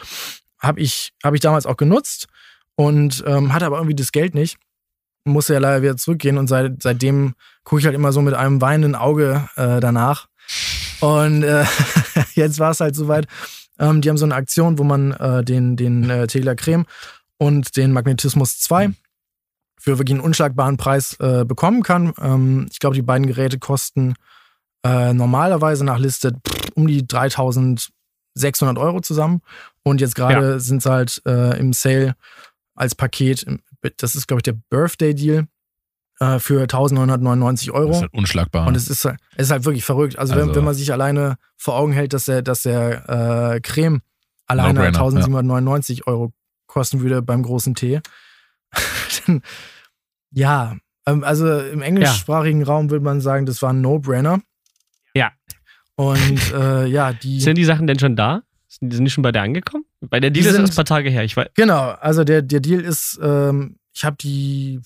[0.60, 2.28] Habe ich, hab ich damals auch genutzt
[2.76, 4.58] und ähm, hatte aber irgendwie das Geld nicht.
[5.28, 8.62] Musste ja leider wieder zurückgehen und seit, seitdem gucke ich halt immer so mit einem
[8.62, 10.28] weinenden Auge äh, danach.
[11.02, 11.66] Und äh,
[12.34, 13.28] jetzt war es halt soweit.
[13.80, 16.86] Ähm, die haben so eine Aktion, wo man äh, den, den äh, Tegler Creme
[17.38, 18.92] und den Magnetismus 2
[19.80, 22.14] für wirklich einen unschlagbaren Preis äh, bekommen kann.
[22.20, 24.16] Ähm, ich glaube, die beiden Geräte kosten
[24.84, 26.34] äh, normalerweise nach Liste
[26.76, 29.42] um die 3600 Euro zusammen.
[29.84, 32.16] Und jetzt gerade sind sie halt äh, im Sale
[32.76, 33.46] als Paket.
[33.98, 35.48] Das ist, glaube ich, der Birthday-Deal
[36.20, 37.88] äh, für 1999 Euro.
[37.90, 38.68] Das ist halt unschlagbar.
[38.68, 40.18] Und es ist, halt- es ist halt wirklich verrückt.
[40.18, 43.60] Also, wenn, Also- wenn man sich alleine vor Augen hält, dass der, dass der äh,
[43.62, 44.02] Creme
[44.48, 46.34] alleine No-brainer, 1799 Euro
[46.66, 48.02] kosten würde beim großen T,
[49.28, 49.42] dann,
[50.32, 54.40] ja, ähm, also im englischsprachigen Raum würde man sagen, das war ein No-Brainer.
[55.14, 55.32] Ja.
[55.96, 57.40] Und äh, ja, die.
[57.42, 58.42] Sind die Sachen denn schon da?
[58.80, 59.86] Sind die sind die schon bei dir angekommen?
[60.02, 61.24] Bei der Die Deal ist sind- erst ein paar Tage her.
[61.24, 64.80] Ich weiß, Genau, also der, der Deal ist, ähm, ich habe die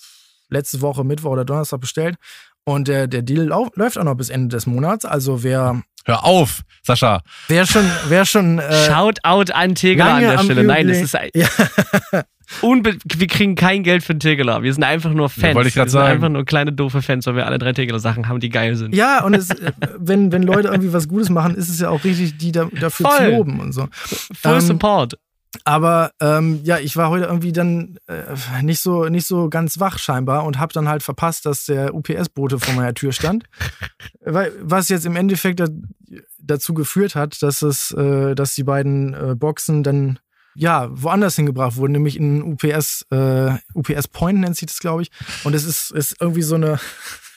[0.50, 2.16] letzte Woche Mittwoch oder Donnerstag bestellt
[2.64, 5.06] und der, der Deal lau läuft auch noch bis Ende des Monats.
[5.06, 7.22] Also wer, Hör auf, Sascha.
[7.48, 10.64] wer schon, wer schon äh, Shout out an Tegeler an der Stelle.
[10.64, 12.24] Nein, das Überlegen- ist ein, ja,
[12.62, 14.64] unbe wir kriegen kein Geld für den Tegeler.
[14.64, 15.56] Wir sind einfach nur Fans.
[15.56, 16.12] wollte ich sind sagen.
[16.12, 18.96] einfach nur kleine doofe Fans, weil wir alle drei Tegeler Sachen haben, die geil sind.
[18.96, 22.04] ja, und es, äh, wenn, wenn Leute irgendwie was Gutes machen, ist es ja auch
[22.04, 23.18] richtig, die da, dafür Voll.
[23.18, 23.88] zu loben und so.
[23.92, 25.18] Full ähm, Support.
[25.66, 30.00] Aber ähm, ja, ich war heute irgendwie dann äh, nicht, so, nicht so ganz wach
[30.00, 33.44] scheinbar und habe dann halt verpasst, dass der UPS-Bote vor meiner Tür stand.
[34.22, 35.68] Was jetzt im Endeffekt da,
[36.40, 40.20] dazu geführt hat, dass, es, äh, dass die beiden äh, Boxen dann
[40.56, 45.12] ja woanders hingebracht wurden, nämlich in UPS, äh, UPS Point nennt sich das, glaube ich.
[45.44, 46.80] Und es ist, ist irgendwie so eine.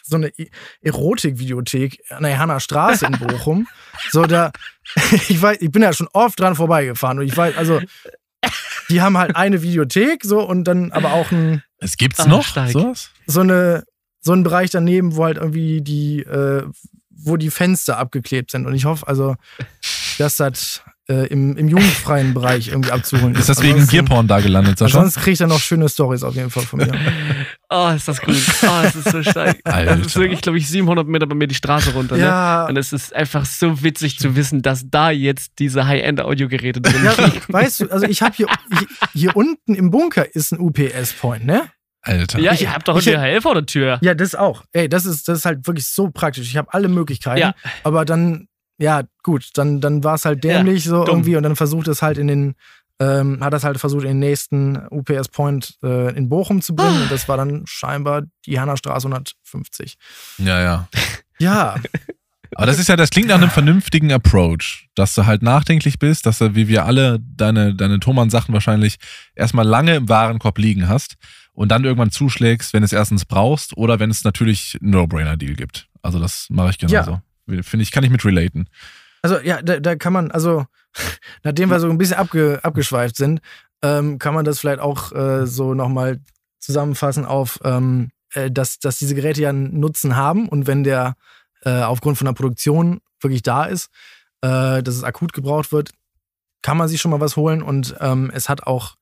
[0.07, 0.51] So eine E-
[0.83, 3.67] Erotik-Videothek an der Hanner Straße in Bochum.
[4.11, 4.53] So, da,
[5.29, 7.81] ich weiß, ich bin ja schon oft dran vorbeigefahren und ich weiß, also,
[8.91, 12.45] die haben halt eine Videothek, so, und dann aber auch ein, Es gibt's Ah, noch
[12.73, 13.11] sowas?
[13.27, 13.85] so eine,
[14.21, 16.67] so einen Bereich daneben, wo halt irgendwie die, äh,
[17.09, 18.67] wo die Fenster abgeklebt sind.
[18.67, 19.37] Und ich hoffe also,
[20.19, 23.41] dass das äh, im, im jugendfreien Bereich irgendwie abzuholen ist.
[23.41, 24.99] Ist das wegen Bierporn da gelandet, Sascha?
[24.99, 26.93] Ansonsten kriegt er noch schöne Stories auf jeden Fall von mir.
[27.69, 28.37] Oh, ist das gut.
[28.63, 29.59] Oh, es ist so stark.
[29.65, 29.97] Alter.
[29.97, 32.17] Das ist wirklich, glaube ich, 700 Meter bei mir die Straße runter.
[32.17, 32.23] Ne?
[32.23, 37.05] ja, Und es ist einfach so witzig zu wissen, dass da jetzt diese High-End-Audiogeräte drin
[37.05, 37.15] ja,
[37.49, 38.47] weißt du, also ich habe hier,
[38.79, 41.63] hier, hier unten im Bunker ist ein UPS-Point, ne?
[42.01, 42.39] Alter.
[42.39, 43.99] Ja, Ich- ihr habt doch ich- eine Helfer vor der Tür.
[44.03, 44.65] Ja, das auch.
[44.73, 46.47] Ey, das ist, das ist halt wirklich so praktisch.
[46.49, 47.41] Ich habe alle Möglichkeiten.
[47.41, 47.55] Ja.
[47.83, 48.47] Aber dann,
[48.79, 51.19] ja, gut, dann, dann war es halt dämlich so dumm.
[51.19, 52.55] irgendwie und dann versucht es halt in den,
[53.01, 57.03] ähm, hat das halt versucht, in den nächsten UPS Point äh, in Bochum zu bringen.
[57.03, 59.97] Und das war dann scheinbar die Hannerstraße 150.
[60.39, 60.89] ja, ja.
[61.41, 61.75] Ja,
[62.55, 66.27] Aber das ist ja, das klingt nach einem vernünftigen Approach, dass du halt nachdenklich bist,
[66.27, 68.97] dass du, wie wir alle, deine, deine Thomann-Sachen wahrscheinlich
[69.35, 71.17] erstmal lange im Warenkorb liegen hast
[71.53, 75.89] und dann irgendwann zuschlägst, wenn es erstens brauchst oder wenn es natürlich einen No-Brainer-Deal gibt.
[76.03, 77.21] Also das mache ich genauso.
[77.47, 78.69] Finde ich, kann ich mit relaten.
[79.23, 80.67] also ja, da, da kann man, also
[81.43, 83.41] nachdem wir so ein bisschen abge, abgeschweift sind,
[83.83, 86.21] ähm, kann man das vielleicht auch äh, so nochmal
[86.59, 91.15] zusammenfassen auf, ähm, äh, dass, dass diese Geräte ja einen Nutzen haben und wenn der
[91.65, 93.91] äh, aufgrund von der Produktion wirklich da ist,
[94.43, 95.91] äh, dass es akut gebraucht wird,
[96.63, 98.97] kann man sich schon mal was holen und ähm, es hat auch,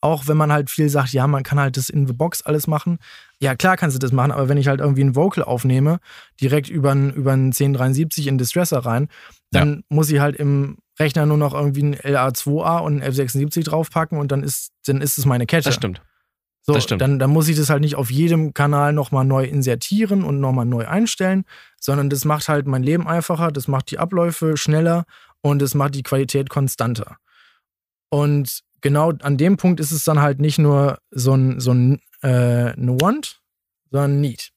[0.00, 2.66] auch wenn man halt viel sagt, ja, man kann halt das in the Box alles
[2.66, 2.98] machen.
[3.40, 5.98] Ja, klar kannst du das machen, aber wenn ich halt irgendwie ein Vocal aufnehme,
[6.40, 9.08] direkt über einen über einen 1073 in Distressor rein,
[9.50, 14.18] dann muss ich halt im Rechner nur noch irgendwie ein LA2A und ein F76 draufpacken
[14.18, 15.64] und dann ist, dann ist es meine Kette.
[15.64, 16.02] Das stimmt.
[16.62, 17.00] So, Das stimmt.
[17.00, 20.66] Dann, dann muss ich das halt nicht auf jedem Kanal nochmal neu insertieren und nochmal
[20.66, 21.44] neu einstellen,
[21.80, 25.04] sondern das macht halt mein Leben einfacher, das macht die Abläufe schneller
[25.40, 27.16] und es macht die Qualität konstanter.
[28.10, 32.00] Und genau an dem Punkt ist es dann halt nicht nur so ein, so ein
[32.22, 33.40] äh, eine Want,
[33.90, 34.50] sondern ein Need.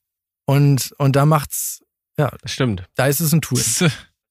[0.45, 1.83] Und, und da macht's,
[2.17, 2.83] Das stimmt.
[2.95, 3.61] da ist es ein Tool.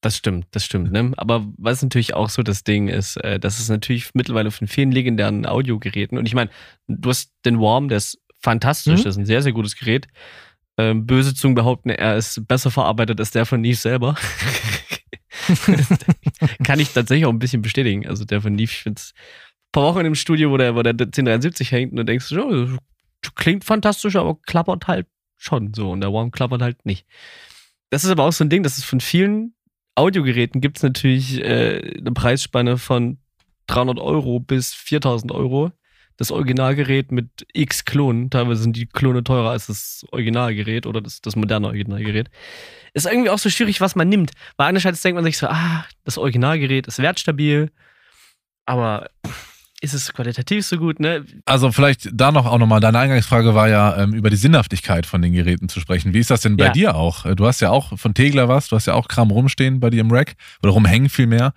[0.02, 0.92] Das stimmt, das stimmt.
[0.92, 1.12] Ne?
[1.16, 4.90] Aber was natürlich auch so das Ding ist, äh, dass es natürlich mittlerweile von vielen
[4.92, 6.50] legendären Audiogeräten, und ich meine,
[6.88, 9.04] du hast den Warm, der ist fantastisch, Mhm.
[9.04, 10.08] das ist ein sehr, sehr gutes Gerät.
[10.78, 14.14] Ähm, böse Zungen behaupten, er ist besser verarbeitet als der von Neve selber.
[16.64, 18.06] Kann ich tatsächlich auch ein bisschen bestätigen.
[18.06, 19.12] Also der von Neve, ich finde es
[19.72, 22.44] paar Wochen im Studio, wo der, wo der 1073 hängt und du denkst, ja,
[23.34, 25.06] klingt fantastisch, aber klappert halt
[25.36, 25.90] schon so.
[25.90, 27.06] Und der Warm klappert halt nicht.
[27.90, 29.54] Das ist aber auch so ein Ding, das ist von vielen
[29.94, 33.18] Audiogeräten gibt es natürlich äh, eine Preisspanne von
[33.66, 35.72] 300 Euro bis 4000 Euro.
[36.16, 41.20] Das Originalgerät mit x Klonen, teilweise sind die Klone teurer als das Originalgerät oder das,
[41.20, 42.30] das moderne Originalgerät.
[42.92, 44.32] Ist irgendwie auch so schwierig, was man nimmt.
[44.56, 47.70] Weil einerseits denkt man sich so, ah, das Originalgerät ist wertstabil,
[48.66, 49.08] aber
[49.80, 51.24] ist es qualitativ so gut, ne?
[51.46, 55.22] Also vielleicht da noch auch nochmal, deine Eingangsfrage war ja, ähm, über die Sinnhaftigkeit von
[55.22, 56.12] den Geräten zu sprechen.
[56.12, 56.72] Wie ist das denn bei Ja.
[56.72, 57.24] dir auch?
[57.24, 59.88] Äh, Du hast ja auch von Tegler was, du hast ja auch Kram rumstehen bei
[59.90, 61.52] dir im Rack oder rumhängen vielmehr.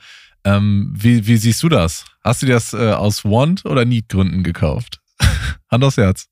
[0.46, 2.06] Ähm, wie, wie siehst du das?
[2.24, 5.00] Hast du dir das äh, aus Want- oder Need-Gründen gekauft?
[5.72, 6.28] Hand aufs Herz.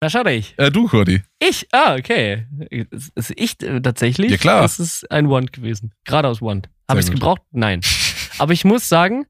[0.00, 0.54] Da schau ich.
[0.58, 1.22] Äh, du, Kurdi.
[1.38, 1.66] Ich?
[1.72, 2.46] Ah, okay.
[2.90, 4.30] Ist, ich äh, tatsächlich?
[4.30, 4.64] Ja, klar.
[4.64, 5.92] Es ist ein Wand gewesen.
[6.04, 6.68] Geradeaus Wand.
[6.88, 7.40] Habe ich es gebraucht?
[7.52, 7.80] Nein.
[8.38, 9.24] Aber ich muss sagen,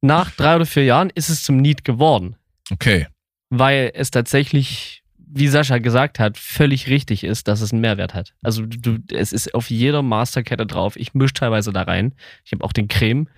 [0.00, 2.36] nach drei oder vier Jahren ist es zum Need geworden.
[2.72, 3.06] Okay.
[3.48, 8.34] weil es tatsächlich, wie Sascha gesagt hat, völlig richtig ist, dass es einen Mehrwert hat.
[8.42, 10.96] Also du, es ist auf jeder Masterkette drauf.
[10.96, 12.14] Ich mische teilweise da rein.
[12.44, 13.28] Ich habe auch den Creme.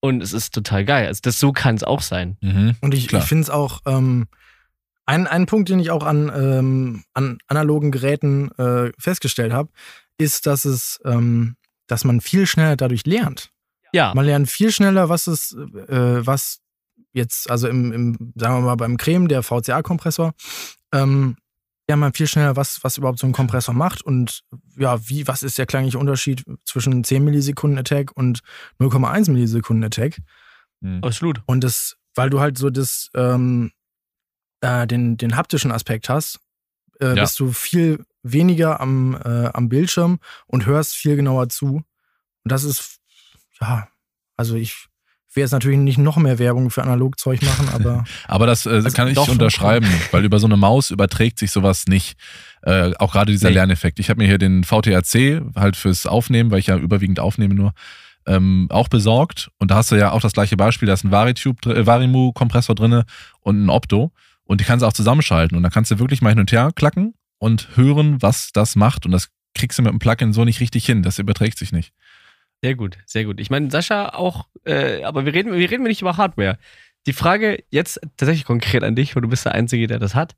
[0.00, 1.06] Und es ist total geil.
[1.06, 2.36] Also das so kann es auch sein.
[2.40, 2.74] Mhm.
[2.80, 4.26] Und ich, ich finde es auch, ähm,
[5.06, 9.70] ein, ein Punkt, den ich auch an, ähm, an analogen Geräten äh, festgestellt habe,
[10.18, 11.54] ist, dass es, ähm,
[11.86, 13.51] dass man viel schneller dadurch lernt.
[13.92, 16.60] Ja, Man lernt viel schneller, was es, äh, was
[17.12, 20.32] jetzt, also im, im, sagen wir mal, beim Creme, der VCA-Kompressor,
[20.92, 21.36] ähm,
[21.88, 24.42] lernt man viel schneller, was, was überhaupt so ein Kompressor macht und
[24.76, 28.40] ja, wie, was ist der klangliche Unterschied zwischen 10 Millisekunden Attack und
[28.80, 30.18] 0,1 Millisekunden Attack.
[30.80, 31.04] Mhm.
[31.04, 31.42] absolut.
[31.46, 33.72] Und das, weil du halt so das, ähm,
[34.62, 36.40] äh, den, den haptischen Aspekt hast,
[37.00, 37.22] äh, Ja.
[37.22, 41.76] bist du viel weniger am, äh, am Bildschirm und hörst viel genauer zu.
[41.76, 41.84] Und
[42.52, 43.00] das ist,
[43.62, 43.88] ja,
[44.36, 44.86] also ich
[45.34, 48.90] will jetzt natürlich nicht noch mehr Werbung für Analogzeug machen, aber Aber das äh, Also
[48.90, 52.18] kann ich unterschreiben, weil über so eine Maus überträgt sich sowas nicht.
[52.62, 53.54] Äh, auch gerade dieser Nee.
[53.54, 53.98] Lerneffekt.
[53.98, 57.72] Ich habe mir hier den VTRC halt fürs Aufnehmen, weil ich ja überwiegend aufnehme nur,
[58.26, 59.50] ähm, auch besorgt.
[59.58, 62.74] Und da hast du ja auch das gleiche Beispiel, da ist ein Varitube, äh, Varimu-Kompressor
[62.74, 63.04] drinne
[63.40, 64.12] und ein Opto.
[64.44, 65.56] Und die kannst du auch zusammenschalten.
[65.56, 69.06] Und da kannst du wirklich mal hin und her klacken und hören, was das macht.
[69.06, 71.02] Und das kriegst du mit dem Plugin so nicht richtig hin.
[71.02, 71.92] Das überträgt sich nicht.
[72.62, 73.40] Sehr gut, sehr gut.
[73.40, 76.58] Ich meine, Sascha auch, äh, aber wir reden, wir reden nicht über Hardware.
[77.06, 80.36] Die Frage jetzt tatsächlich konkret an dich, weil du bist der Einzige, der das hat,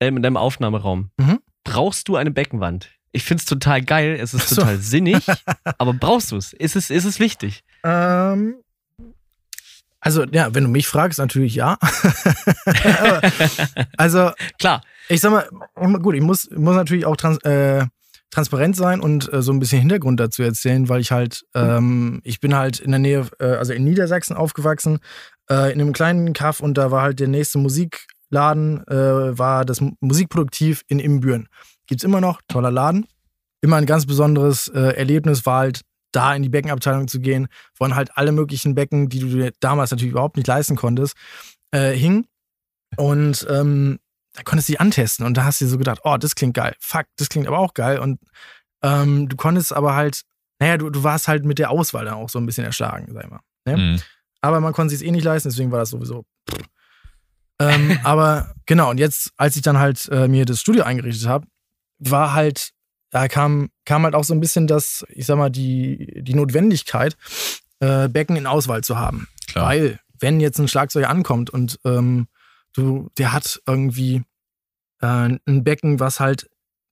[0.00, 1.10] ähm, in deinem Aufnahmeraum.
[1.16, 1.40] Mhm.
[1.64, 2.90] Brauchst du eine Beckenwand?
[3.12, 4.56] Ich finde es total geil, es ist so.
[4.56, 5.24] total sinnig,
[5.78, 6.52] aber brauchst du es?
[6.52, 6.90] Ist es?
[6.90, 7.64] Ist es wichtig?
[7.82, 8.56] ähm,
[10.00, 11.76] also ja, wenn du mich fragst, natürlich ja.
[13.96, 17.84] Also Klar, ich sag mal, gut, ich muss, muss natürlich auch trans, äh,
[18.30, 22.40] transparent sein und äh, so ein bisschen Hintergrund dazu erzählen, weil ich halt, ähm, ich
[22.40, 24.98] bin halt in der Nähe, äh, also in Niedersachsen aufgewachsen,
[25.50, 29.82] äh, in einem kleinen Kaff und da war halt der nächste Musikladen, äh, war das
[30.00, 31.48] Musikproduktiv in Imbüren.
[31.86, 33.06] Gibt's immer noch, toller Laden.
[33.60, 35.80] Immer ein ganz besonderes äh, Erlebnis war halt,
[36.12, 39.52] da in die Beckenabteilung zu gehen, wo dann halt alle möglichen Becken, die du dir
[39.60, 41.14] damals natürlich überhaupt nicht leisten konntest,
[41.70, 42.26] äh, hingen.
[42.96, 43.98] Und ähm,
[44.38, 46.54] da konntest du die antesten und da hast du dir so gedacht, oh, das klingt
[46.54, 46.76] geil.
[46.78, 47.98] Fuck, das klingt aber auch geil.
[47.98, 48.20] Und
[48.82, 50.22] ähm, du konntest aber halt,
[50.60, 53.24] naja, du, du warst halt mit der Auswahl dann auch so ein bisschen erschlagen, sag
[53.24, 53.40] ich mal.
[53.66, 53.76] Ja.
[53.76, 54.00] Mhm.
[54.40, 56.24] Aber man konnte es eh nicht leisten, deswegen war das sowieso.
[57.58, 61.48] Ähm, aber genau, und jetzt, als ich dann halt äh, mir das Studio eingerichtet habe,
[61.98, 62.70] war halt,
[63.10, 67.16] da kam, kam halt auch so ein bisschen das, ich sag mal, die, die Notwendigkeit,
[67.80, 69.26] äh, Becken in Auswahl zu haben.
[69.48, 69.66] Klar.
[69.66, 72.28] Weil, wenn jetzt ein Schlagzeuger ankommt und ähm,
[72.74, 74.22] du, der hat irgendwie
[75.00, 76.48] äh, ein Becken, was halt,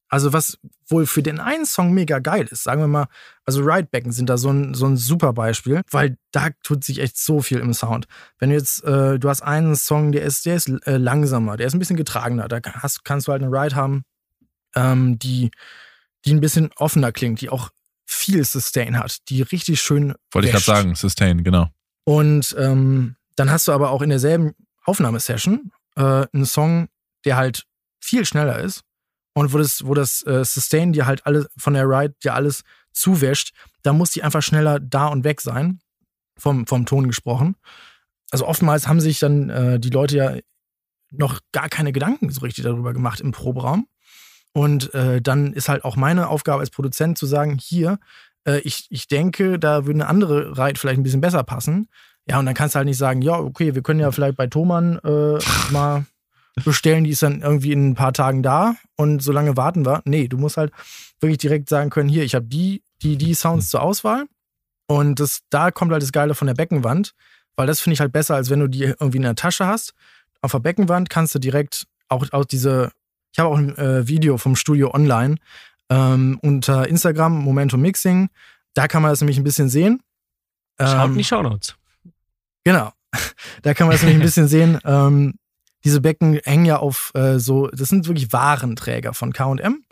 [0.09, 0.59] also was
[0.89, 3.09] wohl für den einen Song mega geil ist, sagen wir mal,
[3.45, 7.19] also Ride-Becken sind da so ein, so ein super Beispiel, weil da tut sich echt
[7.19, 8.07] so viel im Sound.
[8.39, 11.67] Wenn du jetzt, äh, du hast einen Song, der ist, der ist äh, langsamer, der
[11.67, 14.05] ist ein bisschen getragener, da hast, kannst du halt eine Ride haben,
[14.77, 15.51] ähm, die,
[16.25, 17.71] die ein bisschen offener klingt, die auch
[18.05, 21.69] viel Sustain hat, die richtig schön Wollte ich gerade sagen, Sustain, genau.
[22.05, 24.55] Und ähm, dann hast du aber auch in derselben
[24.87, 26.89] Aufnahmesession äh, einen Song,
[27.25, 27.65] der halt
[28.01, 28.83] viel schneller ist
[29.35, 32.63] und wo das, wo das äh, Sustain dir halt alles von der Ride dir alles
[32.93, 35.81] zuwäscht, da muss die einfach schneller da und weg sein,
[36.39, 37.57] vom, vom Ton gesprochen.
[38.31, 40.37] Also oftmals haben sich dann äh, die Leute ja
[41.11, 43.87] noch gar keine Gedanken so richtig darüber gemacht im Proberaum.
[44.53, 47.99] Und äh, dann ist halt auch meine Aufgabe als Produzent zu sagen, hier,
[48.47, 51.89] äh, ich, ich denke, da würde eine andere Ride vielleicht ein bisschen besser passen.
[52.29, 54.47] Ja, und dann kannst du halt nicht sagen, ja, okay, wir können ja vielleicht bei
[54.47, 55.39] Thomann äh,
[55.73, 56.07] mal
[56.65, 60.03] bestellen, die ist dann irgendwie in ein paar Tagen da und so lange warten wir.
[60.05, 60.73] Nee, du musst halt
[61.21, 64.27] wirklich direkt sagen können, hier, ich habe die, die, die Sounds zur Auswahl.
[64.89, 67.13] Und das, da kommt halt das Geile von der Beckenwand,
[67.57, 69.95] weil das finde ich halt besser, als wenn du die irgendwie in der Tasche hast.
[70.41, 72.93] Auf der Beckenwand kannst du direkt auch, auch diese,
[73.33, 75.37] ich habe auch ein äh, Video vom Studio online
[75.91, 78.29] ähm, unter Instagram, Momentum Mixing.
[78.75, 80.01] Da kann man das nämlich ein bisschen sehen.
[80.81, 81.77] schaut Ähm, in die Shownotes.
[82.67, 82.93] Genau.
[83.63, 84.79] Da kann man das nämlich ein bisschen sehen.
[84.85, 85.35] Ähm,
[85.85, 89.85] diese Becken hängen ja auf äh, so, das sind wirklich Warenträger von KM.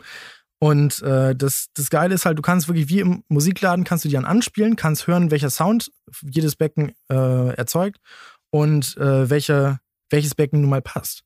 [0.59, 4.09] Und äh, das, das Geile ist halt, du kannst wirklich wie im Musikladen, kannst du
[4.09, 5.89] die dann anspielen, kannst hören, welcher Sound
[6.21, 7.99] jedes Becken äh, erzeugt
[8.51, 11.23] und äh, welche, welches Becken nun mal passt.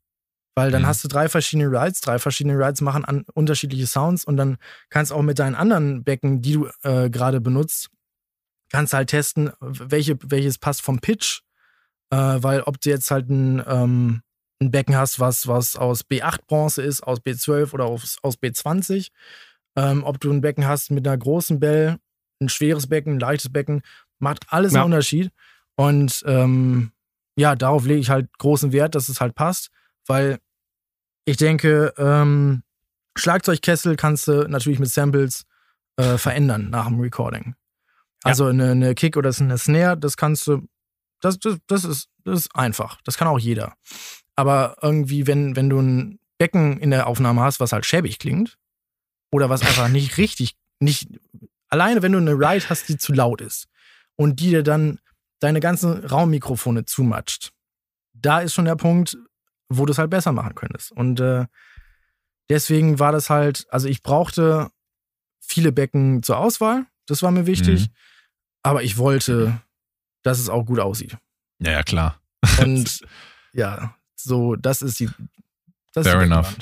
[0.56, 0.88] Weil dann Mhm.
[0.88, 4.58] hast du drei verschiedene Rides, drei verschiedene Rides machen an, unterschiedliche Sounds und dann
[4.90, 7.90] kannst auch mit deinen anderen Becken, die du äh, gerade benutzt,
[8.70, 11.42] kannst halt testen, welche, welches passt vom Pitch,
[12.12, 14.22] äh, weil ob du jetzt halt ein, ähm,
[14.62, 19.10] ein Becken hast, was, was aus B8 Bronze ist, aus B12 oder aus, aus B20.
[19.76, 21.98] Ähm, ob du ein Becken hast mit einer großen Bell,
[22.42, 23.82] ein schweres Becken, ein leichtes Becken,
[24.20, 24.80] macht alles Ja.
[24.82, 25.32] einen Unterschied.
[25.76, 26.92] Und ähm,
[27.38, 29.70] ja, darauf lege ich halt großen Wert, dass es halt passt,
[30.06, 30.40] weil
[31.26, 32.64] ich denke, ähm,
[33.18, 35.46] Schlagzeugkessel kannst du natürlich mit Samples
[35.98, 37.56] äh, verändern nach dem Recording.
[38.24, 40.68] Also eine, eine Kick oder eine Snare, das kannst du,
[41.22, 43.00] das, das, das, ist, das ist einfach.
[43.04, 43.74] Das kann auch jeder.
[44.36, 48.58] Aber irgendwie, wenn, wenn du ein Becken in der Aufnahme hast, was halt schäbig klingt,
[49.32, 51.08] oder was einfach nicht richtig, nicht,
[51.70, 53.68] alleine wenn du eine Ride hast, die zu laut ist
[54.16, 55.00] und die dir dann
[55.40, 57.52] deine ganzen Raummikrofone zumatscht,
[58.14, 59.18] da ist schon der Punkt,
[59.70, 60.92] wo du es halt besser machen könntest.
[60.92, 61.46] Und äh,
[62.50, 64.70] deswegen war das halt, also ich brauchte
[65.40, 67.94] viele Becken zur Auswahl, das war mir wichtig, Mhm.
[68.64, 69.60] aber ich wollte,
[70.24, 71.18] dass es auch gut aussieht.
[71.60, 72.20] Ja, ja, klar.
[72.60, 73.02] Und
[73.54, 75.10] ja, so, das ist die.
[75.94, 76.56] Das Fair ist die enough.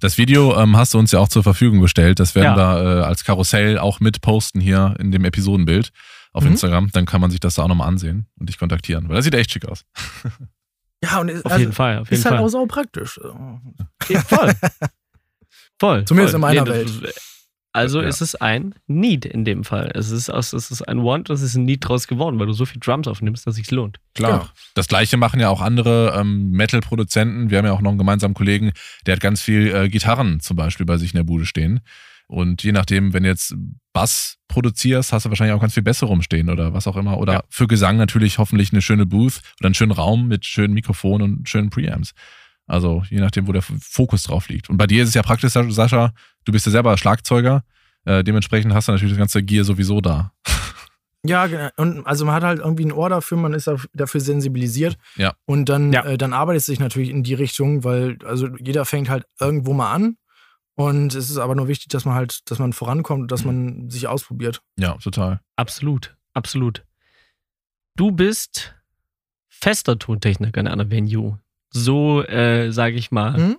[0.00, 2.18] Das Video ähm, hast du uns ja auch zur Verfügung gestellt.
[2.18, 2.76] Das werden Ja.
[2.82, 5.92] wir äh, als Karussell auch mit posten hier in dem Episodenbild
[6.32, 6.50] auf Mhm.
[6.52, 6.90] Instagram.
[6.92, 9.34] Dann kann man sich das da auch nochmal ansehen und dich kontaktieren, weil das sieht
[9.34, 9.84] echt schick aus.
[11.04, 12.44] Ja, und ist, Auf also, jeden Fall, auf jeden ist halt Fall.
[12.44, 13.20] auch so praktisch.
[14.08, 14.52] Ja, voll.
[15.80, 16.04] voll.
[16.04, 16.34] Zumindest voll.
[16.36, 17.14] in meiner das-
[17.74, 18.08] Also Ja.
[18.08, 19.90] ist es ein Need in dem Fall.
[19.94, 22.66] Es ist, es ist ein Want, es ist ein Need draus geworden, weil du so
[22.66, 23.98] viel Drums aufnimmst, dass es sich lohnt.
[24.14, 24.40] Klar.
[24.40, 24.50] Genau.
[24.74, 27.50] Das gleiche machen ja auch andere ähm, Metal-Produzenten.
[27.50, 28.72] Wir haben ja auch noch einen gemeinsamen Kollegen,
[29.06, 31.80] der hat ganz viel äh, Gitarren zum Beispiel bei sich in der Bude stehen.
[32.26, 33.54] Und je nachdem, wenn du jetzt
[33.92, 37.18] Bass produzierst, hast du wahrscheinlich auch ganz viel Bässe rumstehen oder was auch immer.
[37.18, 37.42] Oder Ja.
[37.50, 41.48] für Gesang natürlich hoffentlich eine schöne Booth oder einen schönen Raum mit schönen Mikrofonen und
[41.48, 42.12] schönen Preamps.
[42.72, 44.70] Also je nachdem, wo der Fokus drauf liegt.
[44.70, 46.12] Und bei dir ist es ja praktisch, Sascha,
[46.46, 47.64] du bist ja selber Schlagzeuger.
[48.06, 50.32] Äh, dementsprechend hast du natürlich das ganze Gear sowieso da.
[51.24, 51.68] Ja, genau.
[51.76, 54.96] und also man hat halt irgendwie ein Ohr dafür, man ist daf- dafür sensibilisiert.
[55.14, 55.34] Ja.
[55.44, 56.04] Und dann, Ja.
[56.04, 59.72] äh, dann arbeitet es sich natürlich in die Richtung, weil also jeder fängt halt irgendwo
[59.72, 60.16] mal an.
[60.74, 63.88] Und es ist aber nur wichtig, dass man halt, dass man vorankommt und dass man
[63.88, 64.62] sich ausprobiert.
[64.76, 65.38] Ja, total.
[65.54, 66.84] Absolut, absolut.
[67.94, 68.74] Du bist
[69.48, 71.38] fester Tontechniker in einer Venue.
[71.72, 73.56] So, äh, sage ich mal, Mhm.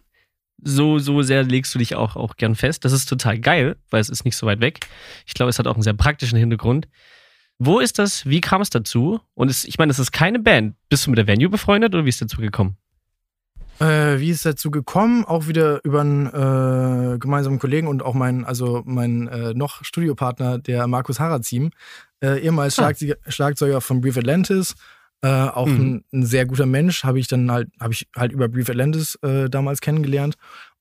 [0.64, 2.86] so, so sehr legst du dich auch, auch gern fest.
[2.86, 4.80] Das ist total geil, weil es ist nicht so weit weg.
[5.26, 6.88] Ich glaube, es hat auch einen sehr praktischen Hintergrund.
[7.60, 8.26] Wo ist das?
[8.26, 9.20] Wie kam es dazu?
[9.36, 10.76] Und es, ich meine, es ist keine Band.
[10.90, 12.78] Bist du mit der Venue befreundet oder wie ist es dazu gekommen?
[13.80, 15.26] Äh, wie ist es dazu gekommen?
[15.26, 20.60] Auch wieder über einen äh, gemeinsamen Kollegen und auch mein, also mein äh, noch Studiopartner,
[20.60, 21.72] der Markus Harazim,
[22.22, 22.84] äh, ehemals Ah.
[22.84, 24.76] Schlagzeuger, Schlagzeuger von Brief Atlantis,
[25.24, 25.80] äh, auch Mhm.
[25.80, 29.16] ein, ein sehr guter Mensch, habe ich dann halt, habe ich halt über Brief Atlantis
[29.24, 30.36] äh, damals kennengelernt.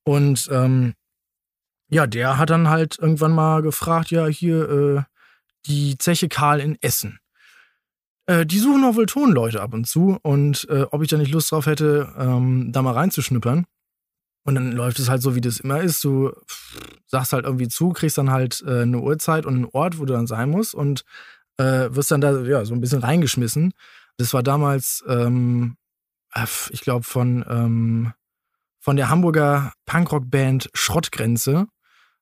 [0.05, 0.95] Und ähm,
[1.89, 5.03] ja, der hat dann halt irgendwann mal gefragt, ja, hier äh,
[5.67, 7.21] die Zeche Karl in Essen.
[8.27, 11.33] Äh, die suchen auch wohl Tonleute ab und zu und äh, ob ich da nicht
[11.33, 13.67] Lust drauf hätte, ähm, da mal reinzuschnuppern.
[14.45, 16.03] Und dann läuft es halt so, wie das immer ist.
[16.03, 16.33] Du
[17.07, 20.15] sagst halt irgendwie zu, kriegst dann halt äh, eine Uhrzeit und einen Ort, wo du
[20.15, 21.05] dann sein musst und
[21.59, 23.73] äh, wirst dann da ja, so ein bisschen reingeschmissen.
[24.19, 25.77] Das war damals, ähm,
[26.35, 28.13] äh, ich glaube, von, ähm,
[28.81, 31.67] von der Hamburger Punkrock-Band Schrottgrenze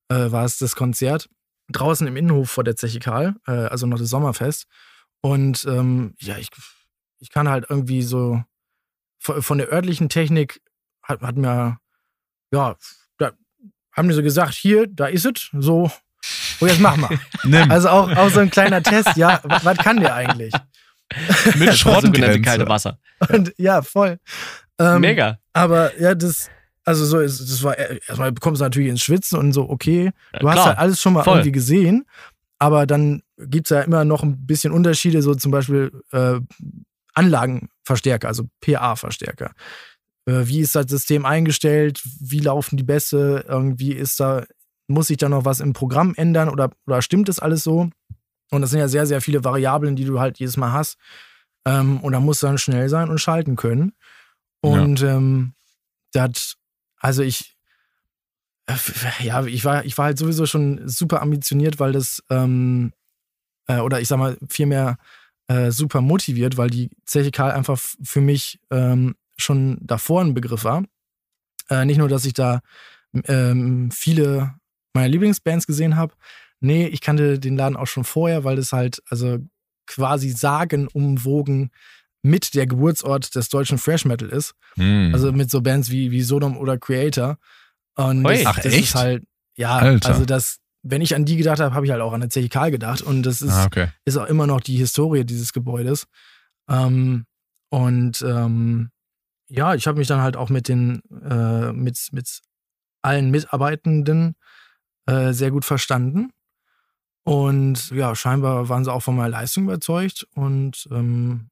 [0.09, 1.29] äh, war es das Konzert.
[1.73, 4.67] Draußen im Innenhof vor der Zeche Karl, äh, also noch das Sommerfest.
[5.21, 6.51] Und ähm, ja, ich,
[7.19, 8.43] ich kann halt irgendwie so
[9.21, 10.61] von, der örtlichen Technik
[11.03, 11.79] hat, hat mir,
[12.53, 12.77] ja,
[13.19, 13.33] da
[13.93, 15.91] haben die so gesagt, hier, da ist es, so,
[16.61, 17.19] oh, jetzt mach mal.
[17.45, 17.71] Nimm.
[17.71, 20.55] Also auch, auch so ein kleiner Test, ja, was, was kann der eigentlich?
[21.57, 22.41] Mit Schrottgrenze.
[22.41, 22.99] kalte Wasser.
[23.33, 24.19] Und ja, voll.
[24.79, 25.39] Ähm, Mega.
[25.53, 26.49] Aber ja, das,
[26.85, 30.39] also so, ist- das war, erstmal kommst du natürlich ins Schwitzen und so, okay, Ja,
[30.39, 30.67] du hast klar.
[30.69, 31.39] halt alles schon mal Voll.
[31.39, 32.07] irgendwie gesehen,
[32.59, 36.41] aber dann gibt es ja immer noch ein bisschen Unterschiede, so zum Beispiel äh,
[37.15, 39.53] Anlagenverstärker, also PA-Verstärker.
[40.27, 42.01] Äh, wie ist das System eingestellt?
[42.21, 43.45] Wie laufen die Bässe?
[43.49, 44.45] Irgendwie ist da,
[44.89, 47.91] muss sich da noch was im Programm ändern oder, oder stimmt das alles so?
[48.51, 50.99] Und das sind ja sehr, sehr viele Variablen, die du halt jedes Mal hast.
[51.65, 53.93] Ähm, und da musst du dann schnell sein und schalten können.
[54.61, 55.55] Und ähm,
[56.13, 56.57] das,
[56.99, 57.57] also ich,
[58.67, 58.75] äh,
[59.21, 62.93] ja, ich war, ich war halt sowieso schon super ambitioniert, weil das, ähm,
[63.67, 64.99] äh, oder ich sag mal, vielmehr
[65.49, 70.65] äh, super motiviert, weil die Zeche Karl einfach für mich ähm, schon davor ein Begriff
[70.65, 70.85] war.
[71.69, 72.61] Äh, nicht nur, dass ich da
[73.25, 74.55] ähm, viele
[74.93, 76.15] meiner Lieblingsbands gesehen habe.
[76.61, 79.39] Nee, ich kannte den Laden auch schon vorher, weil das halt, also
[79.87, 81.71] quasi sagenumwogen
[82.23, 84.55] mit der Geburtsort des deutschen Fresh Metal ist.
[84.77, 85.11] Hm.
[85.13, 87.39] Also mit so Bands wie, wie Sodom oder Creator.
[87.97, 88.35] Und Ui.
[88.35, 88.85] das, Ach, das echt?
[88.85, 89.25] ist halt,
[89.57, 90.09] ja, Alter.
[90.09, 92.71] also das, wenn ich an die gedacht habe, habe ich halt auch an der CHK
[92.71, 93.03] gedacht.
[93.03, 93.89] Und das ist, ah, okay.
[94.05, 96.07] ist auch immer noch die Historie dieses Gebäudes.
[96.69, 97.25] Ähm,
[97.71, 98.91] und ähm,
[99.49, 102.41] ja, ich habe mich dann halt auch mit den, äh, mit, mit
[103.03, 104.37] allen Mitarbeitenden
[105.07, 106.31] äh, sehr gut verstanden.
[107.23, 110.27] Und ja, scheinbar waren sie auch von meiner Leistung überzeugt.
[110.35, 111.51] Und ähm,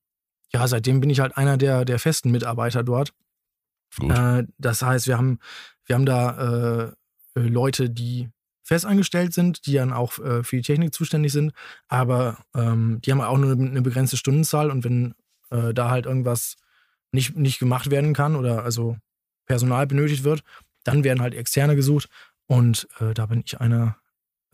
[0.52, 3.12] ja, seitdem bin ich halt einer der, der festen Mitarbeiter dort.
[4.00, 5.38] Äh, das heißt, wir haben,
[5.86, 6.94] wir haben da
[7.36, 8.28] äh, Leute, die
[8.68, 11.52] festangestellt sind, die dann auch äh, für die Technik zuständig sind,
[11.88, 15.14] aber ähm, die haben auch nur eine begrenzte Stundenzahl und wenn
[15.50, 16.56] äh, da halt irgendwas
[17.10, 18.98] nicht, nicht gemacht werden kann oder also
[19.46, 20.42] Personal benötigt wird,
[20.84, 22.10] dann werden halt Externe gesucht
[22.46, 23.96] und äh, da bin ich einer,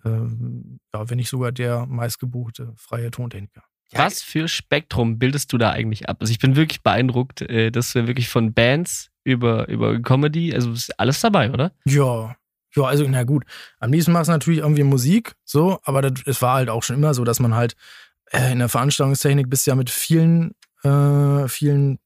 [0.04, 3.62] ähm, ja, wenn nicht sogar der meistgebuchte freie Tontechniker.
[3.92, 6.16] Was für Spektrum bildest du da eigentlich ab?
[6.20, 10.72] Also ich bin wirklich beeindruckt, äh, dass wir wirklich von Bands über, über Comedy, also
[10.72, 11.72] ist alles dabei, oder?
[11.84, 12.36] Ja,
[12.74, 13.44] ja, also na gut.
[13.78, 16.96] Am liebsten machst du natürlich irgendwie Musik, so, aber das, es war halt auch schon
[16.96, 17.76] immer so, dass man halt
[18.32, 21.98] äh, in der Veranstaltungstechnik bist ja mit vielen, äh, vielen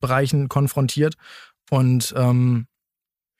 [0.00, 1.14] Bereichen konfrontiert.
[1.70, 2.66] Und ähm,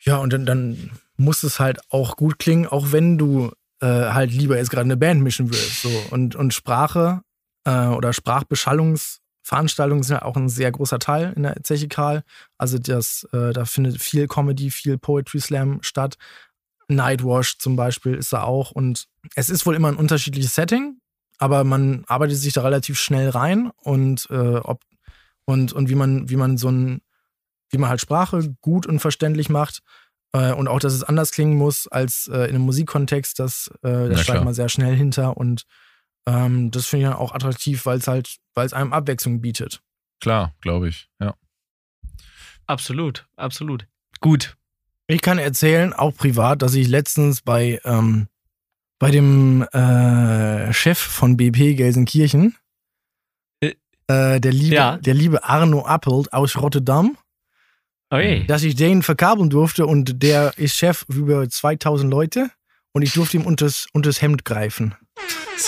[0.00, 3.50] ja, und dann, dann muss es halt auch gut klingen, auch wenn du
[3.80, 5.82] äh, halt lieber jetzt gerade eine Band mischen willst.
[5.82, 5.90] So.
[6.10, 7.22] Und, und Sprache
[7.64, 12.22] äh, oder Sprachbeschallungsveranstaltungen sind ja auch ein sehr großer Teil in der Zeche Karl.
[12.58, 16.16] Also das, äh, da findet viel Comedy, viel Poetry Slam statt.
[16.88, 18.70] Nightwash zum Beispiel ist da auch.
[18.70, 21.00] Und es ist wohl immer ein unterschiedliches Setting,
[21.38, 24.80] aber man arbeitet sich da relativ schnell rein und äh, ob
[25.46, 27.00] und, und wie man, wie man so ein,
[27.70, 29.82] wie man halt Sprache gut und verständlich macht.
[30.36, 34.08] Äh, und auch, dass es anders klingen muss als äh, in einem Musikkontext, das, äh,
[34.08, 34.44] das klar.
[34.44, 35.36] man sehr schnell hinter.
[35.36, 35.64] Und
[36.26, 39.80] ähm, das finde ich dann auch attraktiv, weil es halt, weil es einem Abwechslung bietet.
[40.20, 41.08] Klar, glaube ich.
[41.20, 41.34] Ja.
[42.66, 43.86] Absolut, absolut.
[44.20, 44.56] Gut.
[45.06, 48.26] Ich kann erzählen, auch privat, dass ich letztens bei, ähm,
[48.98, 52.56] bei dem äh, Chef von BP Gelsenkirchen,
[53.60, 53.74] Äh,
[54.08, 54.96] äh, der, liebe, ja.
[54.96, 57.16] der liebe Arno Appelt aus Rotterdam,
[58.10, 58.44] Okay.
[58.46, 62.50] dass ich den verkabeln durfte und der ist Chef über 2000 Leute
[62.92, 64.94] und ich durfte ihm unters, unters Hemd greifen.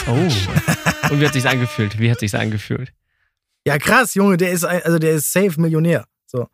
[0.07, 0.13] Oh.
[1.11, 1.99] Und wie hat sich's angefühlt?
[1.99, 2.93] Wie hat sich's angefühlt?
[3.67, 6.07] Ja, krass, Junge, der ist, also der ist safe Millionär.
[6.27, 6.47] So.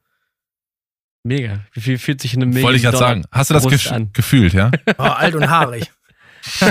[1.22, 1.60] Mega.
[1.72, 3.24] Wie viel fühlt sich eine Million Wollte ich gerade sagen.
[3.30, 4.10] Hast du das gef an?
[4.12, 4.70] gefühlt, ja?
[4.98, 5.92] Oh, alt und haarig.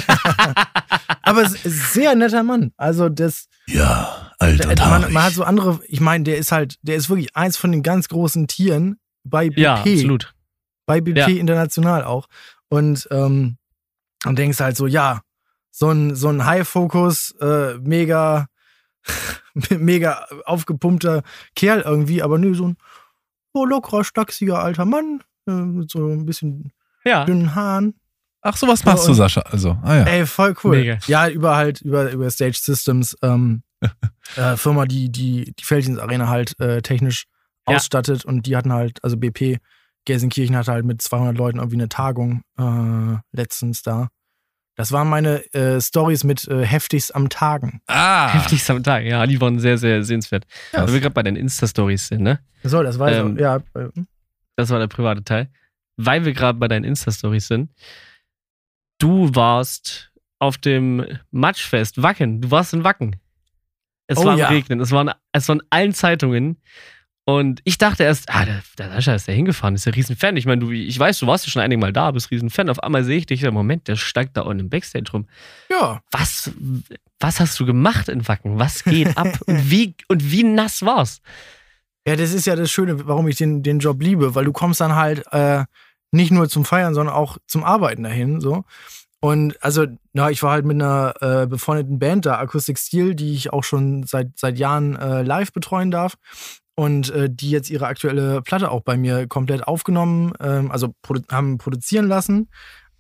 [1.22, 2.72] Aber sehr netter Mann.
[2.78, 6.78] Also das, Ja, alt Da- man, man hat so andere, ich meine, der ist halt,
[6.82, 9.58] der ist wirklich eins von den ganz großen Tieren bei BP.
[9.60, 10.34] Ja, absolut.
[10.86, 11.28] Bei BP Ja.
[11.28, 12.28] international auch.
[12.70, 13.58] Und, ähm,
[14.26, 15.22] und denkst halt so, ja,
[15.72, 18.48] so ein, so ein High-Focus, äh, mega,
[19.70, 21.24] mega aufgepumpter
[21.56, 22.78] Kerl irgendwie, aber nö, so ein
[23.54, 26.72] so lockerer, stachsiger alter Mann, äh, mit so ein bisschen
[27.06, 27.26] Ja.
[27.26, 27.96] dünnen Haaren.
[28.42, 29.42] Ach, sowas machst du, Sascha.
[29.42, 30.04] Also, ah ja.
[30.04, 30.78] Ey, voll cool.
[30.78, 30.98] Mega.
[31.08, 33.64] Ja, über halt, über, über Stage Systems, ähm,
[34.36, 37.26] äh, Firma, die die, die Felddienstarena halt äh, technisch
[37.68, 37.76] Ja.
[37.78, 39.58] ausstattet und die hatten halt, also BP
[40.06, 44.10] Gelsenkirchen hatte halt mit 200 Leuten irgendwie eine Tagung äh, letztens da.
[44.76, 47.80] Das waren meine äh, Stories mit äh, heftigst am Tagen.
[47.88, 49.04] Ah, Heftig am Tag.
[49.06, 50.46] Ja, die waren sehr, sehr sehenswert.
[50.74, 50.86] Ja.
[50.86, 52.40] Wenn wir gerade bei den Insta-Stories sind, ne?
[52.64, 53.58] So, das war Ähm, so, ja.
[53.76, 53.90] äh,
[54.56, 55.50] Das war der private Teil.
[55.96, 57.72] Weil wir gerade bei deinen Insta-Stories sind.
[59.00, 62.42] Du warst auf dem Matschfest Wacken.
[62.42, 63.16] Du warst in Wacken.
[64.08, 64.48] Es Oh war am ja.
[64.50, 64.80] Regnen.
[64.80, 66.58] Es war, in, es war in allen Zeitungen.
[67.26, 70.36] Und ich dachte erst, ah, der, der Sascha ist ja hingefahren, ist ja Riesenfan.
[70.36, 72.70] Ich meine, du, ich weiß, du warst ja schon einige Mal da, bist Riesenfan.
[72.70, 75.28] Auf einmal sehe ich dich, im Moment, der steigt da unten im Backstage rum.
[75.70, 76.02] ja.
[76.12, 76.52] Was,
[77.20, 78.60] was hast du gemacht in Wacken?
[78.60, 79.40] Was geht ab?
[79.48, 81.22] und, wie, und wie nass war's?
[82.06, 84.82] Ja, das ist ja das Schöne, warum ich den, den Job liebe, weil du kommst
[84.82, 85.64] dann halt äh,
[86.12, 88.42] nicht nur zum Feiern, sondern auch zum Arbeiten dahin.
[88.42, 88.66] So.
[89.22, 93.34] Und also, na, ich war halt mit einer äh, befreundeten Band da, Acoustic Steel, die
[93.34, 96.16] ich auch schon seit, seit Jahren äh, live betreuen darf.
[96.76, 101.22] Und äh, die jetzt ihre aktuelle Platte auch bei mir komplett aufgenommen, ähm, also produ
[101.32, 102.50] haben produzieren lassen.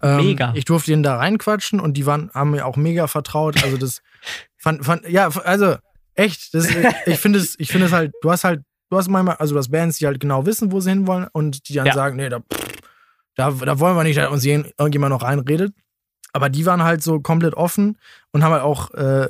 [0.02, 0.52] Ähm, Mega.
[0.56, 3.64] Ich durfte denen da reinquatschen und die waren, haben mir auch mega vertraut.
[3.64, 4.02] Also das
[4.58, 5.78] fand, fand ja, also
[6.14, 6.68] echt, das,
[7.08, 8.62] ich finde es, ich finde es halt, du hast halt,
[8.92, 11.68] du hast manchmal, also du hast Bands, die halt genau wissen, wo sie hinwollen und
[11.68, 11.94] die dann Ja.
[11.94, 12.42] sagen, nee, da,
[13.36, 15.74] da, da wollen wir nicht, dass uns irgendjemand noch reinredet.
[16.32, 17.98] Aber die waren halt so komplett offen
[18.32, 19.30] und haben halt auch äh,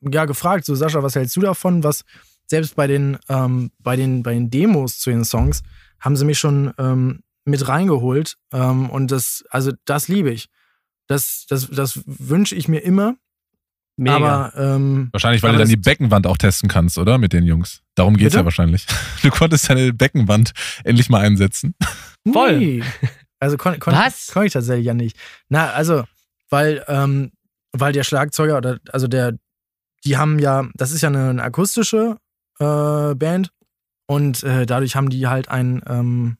[0.00, 1.84] ja, gefragt, so Sascha, was hältst du davon?
[1.84, 2.02] Was
[2.46, 5.62] selbst bei den, ähm, bei den, bei den Demos zu den Songs
[6.00, 8.36] haben sie mich schon ähm, mit reingeholt.
[8.52, 10.48] Ähm, und das, also das liebe ich.
[11.06, 13.16] Das, das, das wünsche ich mir immer.
[13.96, 14.16] Mega.
[14.16, 17.16] Aber ähm, wahrscheinlich, weil Aber du dann die Beckenwand auch testen kannst, oder?
[17.16, 17.82] Mit den Jungs.
[17.94, 18.38] Darum geht's Bitte?
[18.38, 18.86] ja wahrscheinlich.
[19.22, 20.52] Du konntest deine Beckenwand
[20.84, 21.74] endlich mal einsetzen.
[22.30, 22.58] Voll.
[22.58, 22.82] Nee.
[23.38, 24.28] Also kon, kon, Was?
[24.32, 25.14] Konnte ich tatsächlich ja nicht.
[25.50, 26.04] Na, also,
[26.48, 27.32] weil, ähm,
[27.72, 29.34] weil der Schlagzeuger oder also der,
[30.06, 32.16] die haben ja, das ist ja eine, eine akustische
[32.58, 33.50] äh, Band
[34.06, 36.36] Und äh, dadurch haben die halt ein, ähm,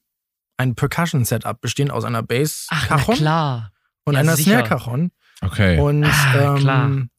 [0.56, 3.72] ein Percussion-Setup bestehend aus einer Ach, na Bass-Cajon klar.
[4.04, 4.64] und ja, einer sicher.
[4.66, 5.10] Snare-Cajon.
[5.42, 5.78] Okay.
[5.80, 6.86] Und Ah, klar.
[6.86, 7.10] ähm,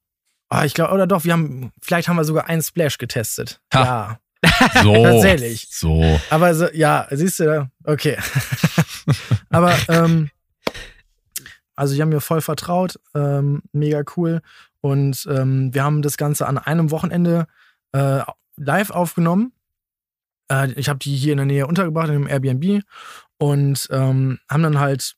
[0.50, 3.62] ah, ich glaube, oder doch, wir haben, vielleicht haben wir sogar einen Splash getestet.
[3.74, 3.84] Ha.
[3.84, 4.20] Ja.
[4.84, 4.94] so.
[5.04, 5.68] tatsächlich.
[5.70, 6.20] So.
[6.30, 8.18] Aber so, ja, siehst du, okay.
[9.50, 10.30] Aber ähm,
[11.76, 14.42] also die haben mir voll vertraut, ähm, mega cool.
[14.82, 17.48] Und ähm, wir haben das Ganze an einem Wochenende
[17.94, 18.22] äh,
[18.58, 19.54] live aufgenommen.
[20.52, 22.84] Äh, ich habe die hier in der Nähe untergebracht in einem Airbnb
[23.38, 25.16] und ähm, haben dann halt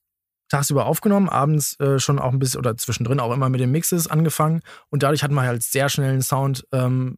[0.50, 4.08] tagsüber aufgenommen, abends äh, schon auch ein bisschen oder zwischendrin auch immer mit den Mixes
[4.08, 4.62] angefangen.
[4.90, 7.18] Und dadurch hatten wir halt sehr schnell einen Sound, ähm,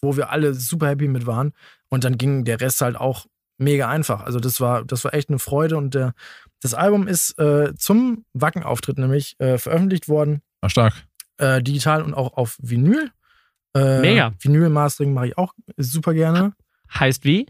[0.00, 1.52] wo wir alle super happy mit waren.
[1.88, 3.26] Und dann ging der Rest halt auch
[3.58, 4.22] mega einfach.
[4.22, 5.76] Also das war, das war echt eine Freude.
[5.76, 6.14] Und der,
[6.62, 10.94] das Album ist äh, zum Wacken-Auftritt nämlich äh, veröffentlicht worden, War stark.
[11.38, 13.10] äh, digital und auch auf Vinyl.
[13.76, 14.32] Äh, Mega.
[14.40, 16.52] Vinyl-Mastering mache ich auch super gerne.
[16.92, 17.42] Heißt wie?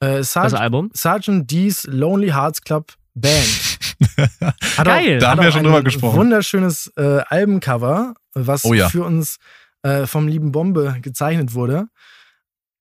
[0.00, 0.90] Äh, Das Sarge, Album?
[0.94, 3.78] Sergeant D's Lonely Hearts Club Band.
[4.76, 5.18] Hat Geil.
[5.18, 6.16] Da haben wir auch schon drüber gesprochen.
[6.18, 8.88] Wunderschönes äh, Albencover, was Oh ja.
[8.88, 9.38] für uns
[9.82, 11.88] äh, vom lieben Bombe gezeichnet wurde.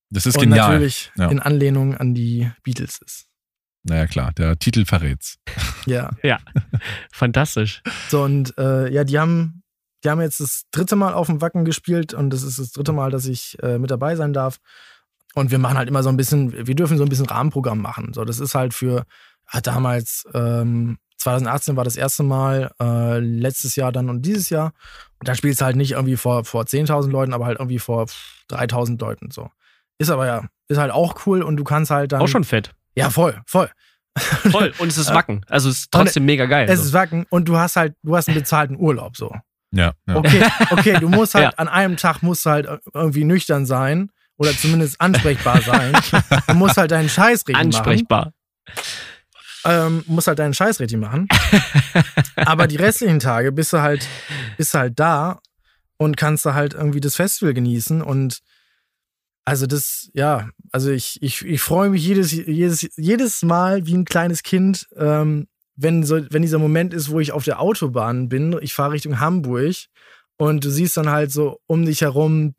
[0.10, 0.72] Das ist und genial.
[0.74, 1.30] natürlich Ja.
[1.30, 3.28] in Anlehnung an die Beatles ist.
[3.84, 4.32] Naja, klar.
[4.34, 5.38] Der Titel verrät's.
[5.86, 6.10] Ja.
[7.12, 7.82] Fantastisch.
[8.10, 9.64] So, und äh, ja, die haben,
[10.06, 12.94] die haben jetzt das dritte Mal auf dem Wacken gespielt und das ist das dritte
[12.94, 14.60] Mal, dass ich äh, mit dabei sein darf.
[15.34, 18.14] Und wir machen halt immer so ein bisschen, wir dürfen so ein bisschen Rahmenprogramm machen.
[18.14, 19.06] So, das ist halt für
[19.54, 24.74] ja, damals, ähm, 2018 war das erste Mal, äh, letztes Jahr dann und dieses Jahr.
[25.20, 28.06] Und da spielst du halt nicht irgendwie vor, vor 10.000 Leuten, aber halt irgendwie vor
[28.50, 29.32] 3.000 Leuten.
[29.32, 29.50] So.
[29.98, 32.22] Ist aber ja, ist halt auch cool und du kannst halt dann.
[32.22, 32.72] Auch schon fett.
[32.96, 33.70] Ja, voll, voll.
[34.18, 34.74] Voll.
[34.78, 35.46] Und es ist Wacken.
[35.48, 36.68] Also es ist trotzdem mega geil.
[36.70, 36.86] Es so.
[36.86, 39.36] ist Wacken und du hast halt, du hast einen bezahlten Urlaub so.
[39.76, 39.94] Ja.
[40.08, 40.16] ja.
[40.16, 41.58] Okay, okay, du musst halt Ja.
[41.58, 45.94] an einem Tag musst du halt irgendwie nüchtern sein oder zumindest ansprechbar sein.
[46.48, 47.76] Du musst halt deinen Scheiß richtig machen.
[47.76, 48.34] Ansprechbar.
[49.64, 51.28] Ähm, musst halt deinen Scheiß richtig machen.
[52.36, 54.08] Aber die restlichen Tage bist du halt,
[54.58, 55.40] bist du halt da
[55.98, 58.40] und kannst du halt irgendwie das Festival genießen und
[59.46, 64.06] also das, ja, also ich, ich, ich freue mich jedes, jedes, jedes Mal wie ein
[64.06, 68.58] kleines Kind, ähm, wenn, so, wenn dieser Moment ist, wo ich auf der Autobahn bin,
[68.62, 69.76] ich fahre Richtung Hamburg
[70.38, 72.56] und du siehst dann halt so um dich herum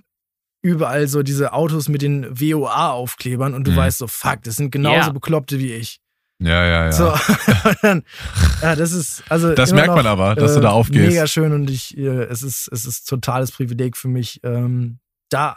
[0.63, 3.77] überall so diese Autos mit den WOA-Aufklebern und du Mhm.
[3.77, 5.11] weißt so, fuck, das sind genauso Ja.
[5.11, 6.01] Bekloppte wie ich.
[6.39, 6.93] Ja, ja, ja.
[6.93, 7.15] So,
[7.83, 8.03] dann,
[8.61, 9.55] ja, das ist, also.
[9.55, 11.09] Das merkt man noch, aber, dass du äh, da aufgehst.
[11.09, 14.99] Mega schön und ich, äh, es ist, es ist totales Privileg für mich, ähm,
[15.31, 15.57] da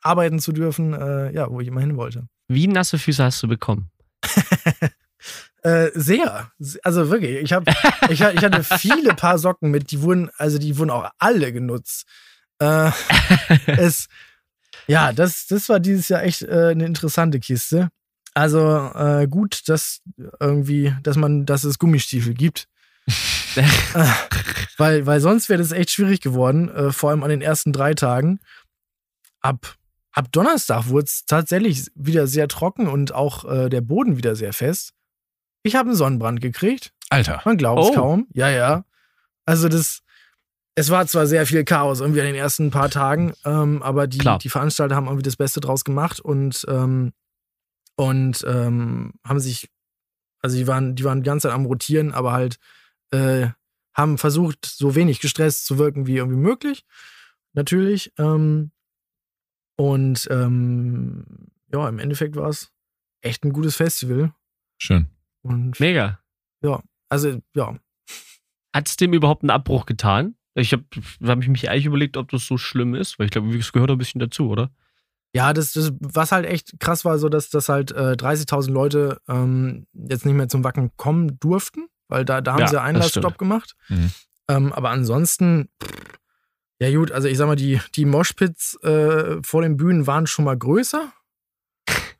[0.00, 2.26] arbeiten zu dürfen, äh, ja, wo ich immer hin wollte.
[2.48, 3.90] Wie nasse Füße hast du bekommen?
[5.62, 6.50] Äh, sehr.
[6.82, 7.42] Also wirklich.
[7.42, 7.68] Ich, hab,
[8.10, 12.06] ich, ich hatte viele Paar Socken mit, die wurden, also die wurden auch alle genutzt.
[12.58, 12.90] Äh,
[13.66, 14.08] es,
[14.86, 17.90] ja, das, das war dieses Jahr echt äh, eine interessante Kiste.
[18.34, 20.00] Also äh, gut, dass
[20.38, 22.68] irgendwie, dass man, dass es Gummistiefel gibt.
[23.56, 23.64] äh,
[24.76, 28.38] weil, weil sonst wäre das echt schwierig geworden, vor allem an den ersten drei Tagen.
[29.40, 29.74] Ab,
[30.12, 34.52] ab Donnerstag wurde es tatsächlich wieder sehr trocken und auch äh, der Boden wieder sehr
[34.52, 34.92] fest.
[35.68, 36.92] Ich habe einen Sonnenbrand gekriegt.
[37.10, 37.42] Alter.
[37.44, 37.94] Man glaubt es Oh.
[37.94, 38.26] kaum.
[38.32, 38.84] Ja, ja.
[39.44, 40.02] Also das,
[40.74, 44.18] es war zwar sehr viel Chaos irgendwie an den ersten paar Tagen, ähm, aber die,
[44.18, 44.38] Klar.
[44.38, 47.12] die Veranstalter haben irgendwie das Beste draus gemacht und, ähm,
[47.96, 49.68] und ähm, haben sich,
[50.40, 52.58] also die waren, die waren die ganze Zeit am Rotieren, aber halt
[53.10, 53.48] äh,
[53.94, 56.84] haben versucht, so wenig gestresst zu wirken wie irgendwie möglich.
[57.54, 58.12] Natürlich.
[58.18, 58.70] Ähm,
[59.76, 61.24] und ähm,
[61.72, 62.70] ja, im Endeffekt war es
[63.20, 64.32] echt ein gutes Festival.
[64.78, 65.08] Schön.
[65.42, 66.20] Und Mega.
[67.10, 67.74] also, ja,
[68.74, 70.34] Hat es dem überhaupt einen Abbruch getan?
[70.54, 70.84] Ich habe
[71.22, 73.90] hab ich mich eigentlich überlegt, ob das so schlimm ist, weil ich glaube, es gehört
[73.90, 74.70] ein bisschen dazu, oder?
[75.34, 79.20] Ja, das, das, was halt echt krass war, so dass, dass halt äh, 30.000 Leute
[79.28, 83.38] ähm, jetzt nicht mehr zum Wacken kommen durften, weil da, da haben Ja, sie Einlassstopp
[83.38, 83.74] gemacht.
[83.88, 84.10] Mhm.
[84.48, 85.92] Ähm, aber ansonsten, pff,
[86.80, 90.44] ja gut, also ich sag mal, die, die Moshpits äh, vor den Bühnen waren schon
[90.44, 91.12] mal größer.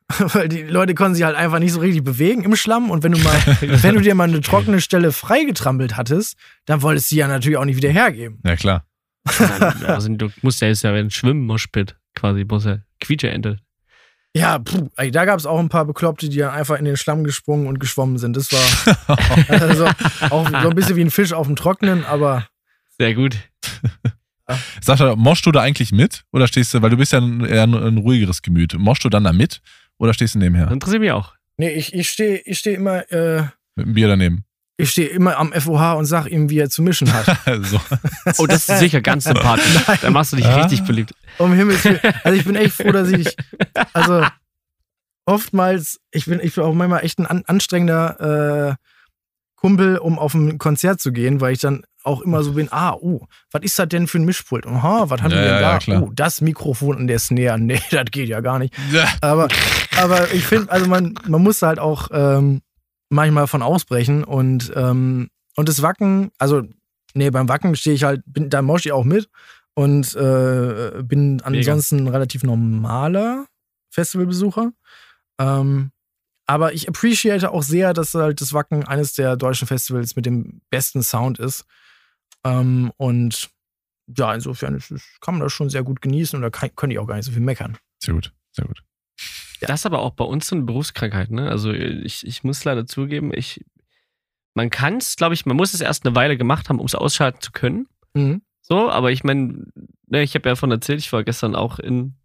[0.19, 3.13] weil die Leute konnten sich halt einfach nicht so richtig bewegen im Schlamm und wenn
[3.13, 7.21] du mal, wenn du dir mal eine trockene Stelle freigetrampelt hattest, dann wolltest du die
[7.21, 8.41] ja natürlich auch nicht wieder hergeben.
[8.45, 8.85] Ja, klar.
[9.87, 13.59] also, du musst ja jetzt ja ein Schwimmen-Moshpit quasi, muss ja Quietscheente.
[14.35, 16.97] Ja, puh, ey, da gab es auch ein paar Bekloppte, die dann einfach in den
[16.97, 18.37] Schlamm gesprungen und geschwommen sind.
[18.37, 19.87] Das war also
[20.31, 22.47] auch so ein bisschen wie ein Fisch auf dem Trocknen, aber
[22.99, 23.37] Sehr gut.
[24.81, 26.25] Sag doch, moschst du da eigentlich mit?
[26.33, 28.75] Oder stehst du, weil du bist ja ein, ein ruhigeres Gemüt.
[28.79, 29.61] Moschst du dann da mit?
[29.99, 30.70] Oder stehst du nebenher?
[30.70, 31.34] Interessiert mich auch.
[31.57, 33.42] nee, ich, ich stehe ich steh immer, äh,
[33.76, 34.44] Mit dem Bier daneben.
[34.76, 37.26] ich stehe immer am FOH und sag ihm, wie er zu mischen hat.
[37.62, 37.80] so.
[38.38, 39.76] Oh, das ist sicher ganz sympathisch.
[40.03, 40.62] Da machst du dich Ah.
[40.62, 41.12] richtig beliebt.
[41.38, 42.01] Um Himmels Willen.
[42.24, 43.36] Also ich bin echt froh, dass ich,
[43.92, 44.24] also
[45.26, 48.84] oftmals, ich bin, ich bin auch manchmal echt ein an, anstrengender äh,
[49.57, 52.95] Kumpel, um auf ein Konzert zu gehen, weil ich dann auch immer so bin, ah,
[52.95, 54.67] oh, was ist das denn für ein Mischpult?
[54.67, 55.79] Aha, was haben Ja, wir denn da?
[55.79, 57.59] ja, oh, das Mikrofon und der Snare.
[57.61, 58.75] Nee, das geht ja gar nicht.
[58.93, 59.07] Ja.
[59.21, 59.49] Aber,
[59.97, 62.63] aber ich finde, also man, man muss halt auch ähm,
[63.11, 66.63] manchmal von ausbrechen und, ähm, und das Wacken, also,
[67.15, 69.29] nee, beim Wacken stehe ich halt, bin, da mosch ich auch mit
[69.75, 73.47] und äh, bin ansonsten ein relativ normaler
[73.91, 74.73] Festivalbesucher.
[75.41, 75.91] Ähm,
[76.47, 80.63] aber ich appreciate auch sehr, dass halt das Wacken eines der deutschen Festivals mit dem
[80.71, 81.65] besten Sound ist.
[82.45, 83.51] Ähm, und
[84.16, 86.99] ja, insofern ist, kann man das schon sehr gut genießen und da kann, könnte ich
[86.99, 87.76] auch gar nicht so viel meckern.
[87.99, 88.82] Sehr gut, sehr gut.
[89.61, 91.51] Das ist aber auch bei uns so eine Berufskrankheit, ne?
[91.51, 93.64] Also ich, ich muss leider zugeben, ich,
[94.55, 96.95] man kann es, glaube ich, man muss es erst eine Weile gemacht haben, um es
[96.95, 97.89] ausschalten zu können.
[98.14, 98.43] Mhm.
[98.62, 99.66] So, aber ich meine,
[100.07, 102.16] ne, ich habe ja davon erzählt, ich war gestern auch in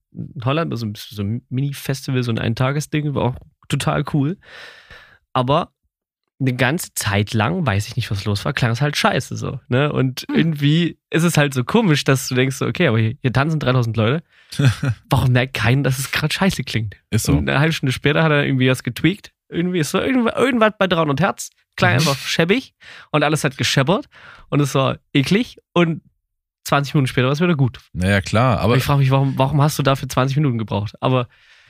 [0.43, 3.35] Holland, also so ein Mini-Festival, so ein Eintagesding, war auch
[3.67, 4.37] total cool.
[5.31, 5.73] Aber
[6.39, 9.59] eine ganze Zeit lang, weiß ich nicht, was los war, klang es halt scheiße so.
[9.69, 9.91] Ne?
[9.93, 10.35] Und Hm.
[10.35, 13.59] irgendwie ist es halt so komisch, dass du denkst, so, okay, aber hier, hier tanzen
[13.59, 14.23] 3000 Leute.
[15.09, 16.95] Warum merkt keiner, dass es gerade scheiße klingt?
[17.11, 17.33] Ist so.
[17.33, 19.31] Und eine halbe Stunde später hat er irgendwie was getweakt.
[19.49, 21.49] Irgendwie ist so irgendwas, irgendwas bei 300 Hertz.
[21.75, 21.99] Klang Mhm.
[21.99, 22.73] einfach schäbig
[23.11, 24.05] und alles hat gescheppert
[24.49, 26.01] und es war eklig und
[26.65, 27.79] 20 Minuten später war es wieder gut.
[27.93, 30.93] Naja, klar, aber Aber ich frage mich, warum, warum hast du dafür 20 Minuten gebraucht?
[31.01, 31.27] Aber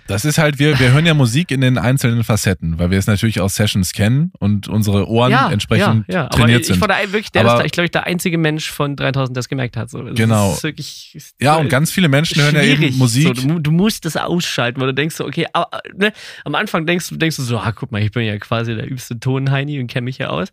[0.08, 3.08] das ist halt, wir, wir hören ja Musik in den einzelnen Facetten, weil wir es
[3.08, 6.28] natürlich aus Sessions kennen und unsere Ohren ja, entsprechend ja, ja.
[6.30, 6.76] Trainiert ich, sind.
[6.78, 9.40] ich da wirklich, der Aber- ist, ich glaube, ich der einzige Mensch von 3000, der
[9.40, 9.90] es gemerkt hat.
[9.90, 10.04] So.
[10.04, 10.54] Genau.
[10.54, 13.28] Ist wirklich, ja, und ganz viele Menschen hören ja eben Musik.
[13.28, 16.12] So, du, du musst das ausschalten, weil du denkst so, okay, aber, ne,
[16.46, 18.90] am Anfang denkst du, denkst du so, ah, guck mal, ich bin ja quasi der
[18.90, 20.50] übste Tonheini und kenne mich ja aus.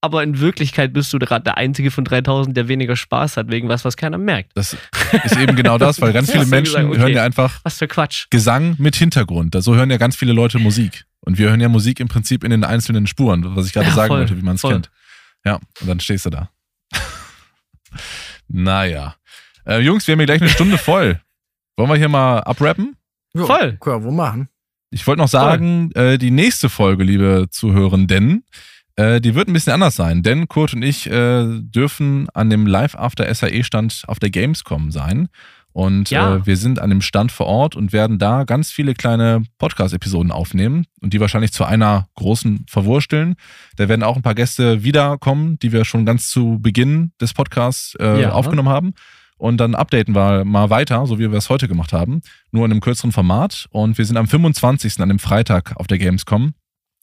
[0.00, 3.68] Aber in Wirklichkeit bist du gerade der einzige von 3000, der weniger Spaß hat, wegen
[3.68, 4.52] was, was keiner merkt.
[4.54, 4.76] Das
[5.24, 6.98] ist eben genau das, weil ganz viele Menschen gesagt, okay.
[6.98, 8.26] hören ja einfach Was für Quatsch.
[8.30, 9.56] Gesang mit Hintergrund.
[9.60, 11.04] So hören ja ganz viele Leute Musik.
[11.20, 13.94] Und wir hören ja Musik im Prinzip in den einzelnen Spuren, was ich gerade Ja,
[13.94, 14.90] sagen voll, wollte, wie man es kennt.
[15.44, 16.48] Ja, und dann stehst du da.
[18.48, 19.16] naja.
[19.66, 21.20] Äh, Jungs, wir haben hier gleich eine Stunde voll.
[21.76, 22.96] Wollen wir hier mal abrappen?
[23.34, 23.76] Ja, Voll.
[23.80, 24.48] Können wir machen.
[24.90, 28.44] Ich wollte noch sagen, äh, die nächste Folge, liebe Zuhörenden,
[28.98, 32.66] äh, die wird ein bisschen anders sein, denn Kurt und ich äh, dürfen an dem
[32.66, 35.28] Live After SAE Stand auf der Gamescom sein.
[35.72, 36.36] Und Ja.
[36.36, 40.32] äh, wir sind an dem Stand vor Ort und werden da ganz viele kleine Podcast-Episoden
[40.32, 43.36] aufnehmen und die wahrscheinlich zu einer großen verwursteln.
[43.76, 47.94] Da werden auch ein paar Gäste wiederkommen, die wir schon ganz zu Beginn des Podcasts
[48.00, 48.32] äh, Ja.
[48.32, 48.94] aufgenommen haben.
[49.36, 52.72] Und dann updaten wir mal weiter, so wie wir es heute gemacht haben, nur in
[52.72, 53.66] einem kürzeren Format.
[53.70, 54.98] Und wir sind am 25.
[55.00, 56.54] an dem Freitag auf der Gamescom.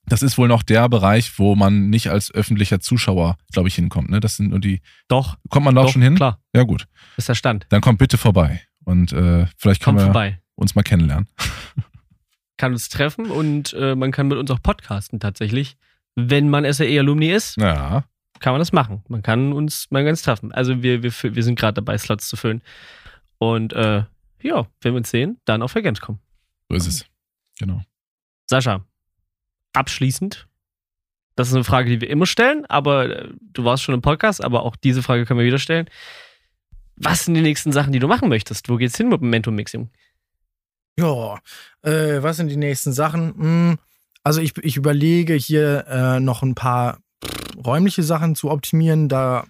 [0.08, 4.10] Das ist wohl noch der Bereich, wo man nicht als öffentlicher Zuschauer, glaube ich, hinkommt.
[4.10, 4.20] Ne?
[4.20, 4.82] Das sind nur die.
[5.08, 6.16] Doch, Kommt man da auch doch, schon hin?
[6.16, 6.88] klar, Ja, gut.
[7.18, 7.66] ist der Stand.
[7.70, 8.62] Dann kommt bitte vorbei.
[8.84, 10.40] Und äh, vielleicht können Kommt wir vorbei.
[10.56, 11.28] uns mal kennenlernen.
[12.58, 15.76] Kann uns treffen und äh, man kann mit uns auch podcasten tatsächlich.
[16.16, 18.06] Wenn man SAE-Alumni ist, Ja.
[18.40, 19.04] kann man das machen.
[19.10, 20.54] Man kann uns mal ganz treffen.
[20.54, 22.62] Also wir, wir, wir sind gerade dabei, Slots zu füllen.
[23.40, 24.04] Und äh,
[24.42, 26.20] ja, wenn wir uns sehen, dann auf der Gamescom.
[26.70, 27.06] So ist es.
[27.60, 27.82] Genau.
[28.50, 28.86] Sascha,
[29.76, 30.48] abschließend.
[31.36, 34.44] Das ist eine Frage, die wir immer stellen, aber äh, du warst schon im Podcast,
[34.44, 35.90] aber auch diese Frage können wir wieder stellen.
[36.96, 38.70] Was sind die nächsten Sachen, die du machen möchtest?
[38.70, 39.90] Wo geht's hin mit dem Mentor-Mixing?
[40.98, 41.40] Ja,
[41.82, 43.34] äh, was sind die nächsten Sachen?
[43.36, 43.78] Hm,
[44.24, 47.00] also ich, ich überlege hier äh, noch ein paar
[47.58, 49.10] räumliche Sachen zu optimieren.
[49.10, 49.46] Da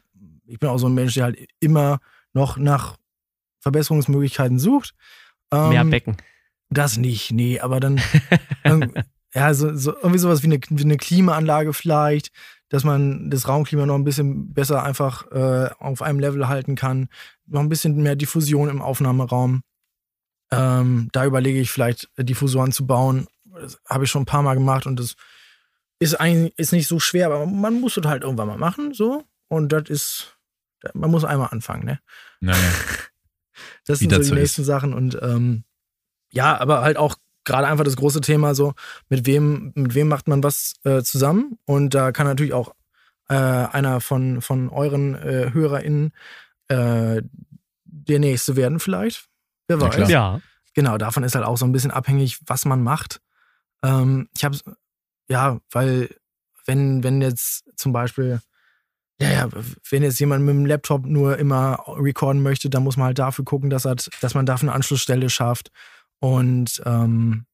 [0.47, 1.99] ich bin auch so ein Mensch, der halt immer
[2.33, 2.97] noch nach
[3.59, 4.95] Verbesserungsmöglichkeiten sucht.
[5.51, 6.17] Ähm, Mehr Becken.
[6.69, 8.01] Das nicht, nee, aber dann,
[8.63, 8.93] dann
[9.35, 12.31] ja, so, so irgendwie sowas wie eine, wie eine Klimaanlage vielleicht,
[12.69, 17.09] dass man das Raumklima noch ein bisschen besser einfach äh, auf einem Level halten kann.
[17.45, 19.61] Noch ein bisschen mehr Diffusion im Aufnahmeraum.
[20.51, 23.27] Ähm, da überlege ich vielleicht Diffusoren zu bauen.
[23.43, 25.15] Das habe ich schon ein paar Mal gemacht und das
[25.99, 29.23] ist eigentlich ist nicht so schwer, aber man muss es halt irgendwann mal machen, so.
[29.47, 30.37] Und das ist,
[30.93, 31.99] man muss einmal anfangen, ne?
[32.39, 32.57] Naja.
[33.87, 35.63] Das sind so das die nächsten Sachen und ähm,
[36.29, 37.15] ja, aber halt auch
[37.45, 38.73] gerade einfach das große Thema so,
[39.09, 41.57] mit wem, mit wem macht man was äh, zusammen?
[41.65, 42.73] Und da kann natürlich auch
[43.29, 46.11] äh, einer von, von euren äh, HörerInnen
[46.67, 47.21] äh,
[47.83, 49.27] der nächste werden vielleicht.
[49.67, 50.09] Wer Ja, weiß.
[50.09, 50.41] Ja.
[50.73, 53.21] Genau, davon ist halt auch so ein bisschen abhängig, was man macht.
[53.81, 54.57] Ähm, ich habe,
[55.29, 56.09] ja, weil
[56.65, 58.41] wenn, wenn jetzt zum Beispiel,
[59.21, 59.49] ja, ja,
[59.89, 63.45] wenn jetzt jemand mit dem Laptop nur immer recorden möchte, dann muss man halt dafür
[63.45, 65.71] gucken, dass, er, dass man dafür eine Anschlussstelle schafft.
[66.19, 67.45] Und ähm,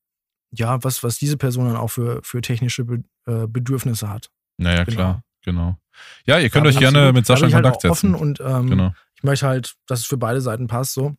[0.51, 4.29] ja, was, was diese Person dann auch für, für technische Be äh, Bedürfnisse hat.
[4.57, 4.95] Naja, Genau.
[4.95, 5.23] klar.
[5.43, 5.77] Genau.
[6.25, 8.11] Ja, ihr könnt Da euch ich gerne absolut- mit Sascha in ich halt Kontakt offen
[8.11, 8.15] setzen.
[8.21, 8.93] und ähm, Genau.
[9.15, 11.15] ich möchte halt, dass es für beide Seiten passt, so.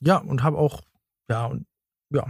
[0.00, 0.82] Ja, und habe auch,
[1.30, 1.66] ja, und
[2.12, 2.24] ja.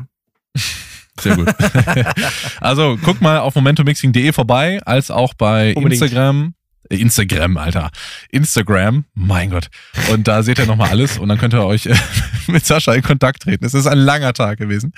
[1.21, 1.49] Sehr gut.
[2.61, 6.03] also guck mal auf momentummixing.de vorbei, als auch bei Unbedingt.
[6.03, 6.55] Instagram.
[6.89, 7.91] Instagram, Alter.
[8.30, 9.68] Instagram, mein Gott.
[10.11, 11.97] Und da seht ihr nochmal alles und dann könnt ihr euch äh,
[12.49, 13.64] mit Sascha in Kontakt treten.
[13.64, 14.93] Es ist ein langer Tag gewesen.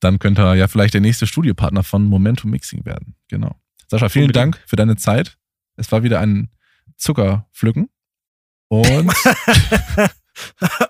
[0.00, 3.14] Dann könnt ihr ja vielleicht der nächste Studiopartner von Momentum Mixing werden.
[3.28, 3.56] Genau.
[3.88, 4.54] Sascha, vielen Unbedingt.
[4.56, 5.36] Dank für deine Zeit.
[5.76, 6.48] Es war wieder ein
[6.96, 7.88] Zuckerpflücken.
[8.68, 9.12] Und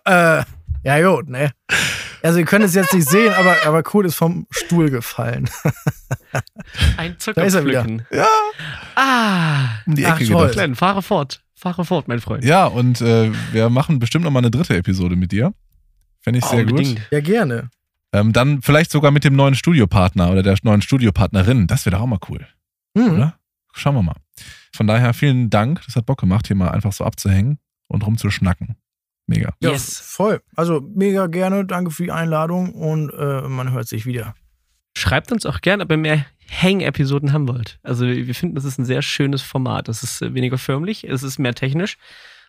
[0.05, 0.45] äh,
[0.83, 1.51] ja, gut, ne?
[2.23, 5.49] Also, ihr könnt es jetzt nicht sehen, aber, aber cool ist vom Stuhl gefallen.
[6.97, 7.19] Ein er.
[7.19, 8.07] Zuckerpflücken.
[8.11, 8.27] ja,
[8.95, 10.43] Ah, um die Ach, Ecke toll.
[10.43, 10.53] gedacht.
[10.55, 11.43] Glenn, fahre fort.
[11.55, 12.45] Fahre fort, mein Freund.
[12.45, 15.53] Ja, und äh, wir machen bestimmt nochmal eine dritte Episode mit dir.
[16.23, 16.73] Fände ich sehr gut.
[16.73, 17.01] Unbedingt.
[17.11, 17.71] Ja, gerne.
[18.13, 21.67] Ähm, dann vielleicht sogar mit dem neuen Studiopartner oder der neuen Studiopartnerin.
[21.67, 22.47] Das wäre doch auch mal cool,
[22.95, 23.13] Mhm.
[23.15, 23.39] oder?
[23.73, 24.17] Schauen wir mal.
[24.75, 25.83] Von daher vielen Dank.
[25.87, 27.59] Das hat Bock gemacht, hier mal einfach so abzuhängen
[27.89, 28.77] und rumzuschnacken.
[29.31, 29.55] Mega.
[29.63, 29.99] Ja, Yes.
[30.01, 30.41] voll.
[30.57, 31.65] Also mega gerne.
[31.65, 34.35] Danke für die Einladung und äh, man hört sich wieder.
[34.97, 37.79] Schreibt uns auch gerne, ob ihr mehr Hang-Episoden haben wollt.
[37.85, 39.87] Also wir finden, das ist ein sehr schönes Format.
[39.87, 41.97] Das ist äh, weniger förmlich, es ist mehr technisch.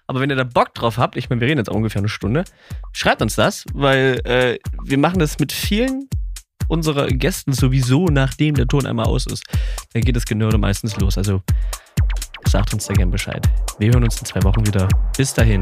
[0.07, 2.09] Aber wenn ihr da Bock drauf habt, ich meine, wir reden jetzt auch ungefähr eine
[2.09, 2.43] Stunde,
[2.91, 6.09] schreibt uns das, weil äh, wir machen das mit vielen
[6.67, 9.43] unserer Gästen sowieso, nachdem der Ton einmal aus ist.
[9.93, 11.17] Da geht das Genörde meistens los.
[11.19, 11.43] Also
[12.47, 13.47] sagt uns da gern Bescheid.
[13.77, 14.88] Wir hören uns in zwei Wochen wieder.
[15.15, 15.61] Bis dahin.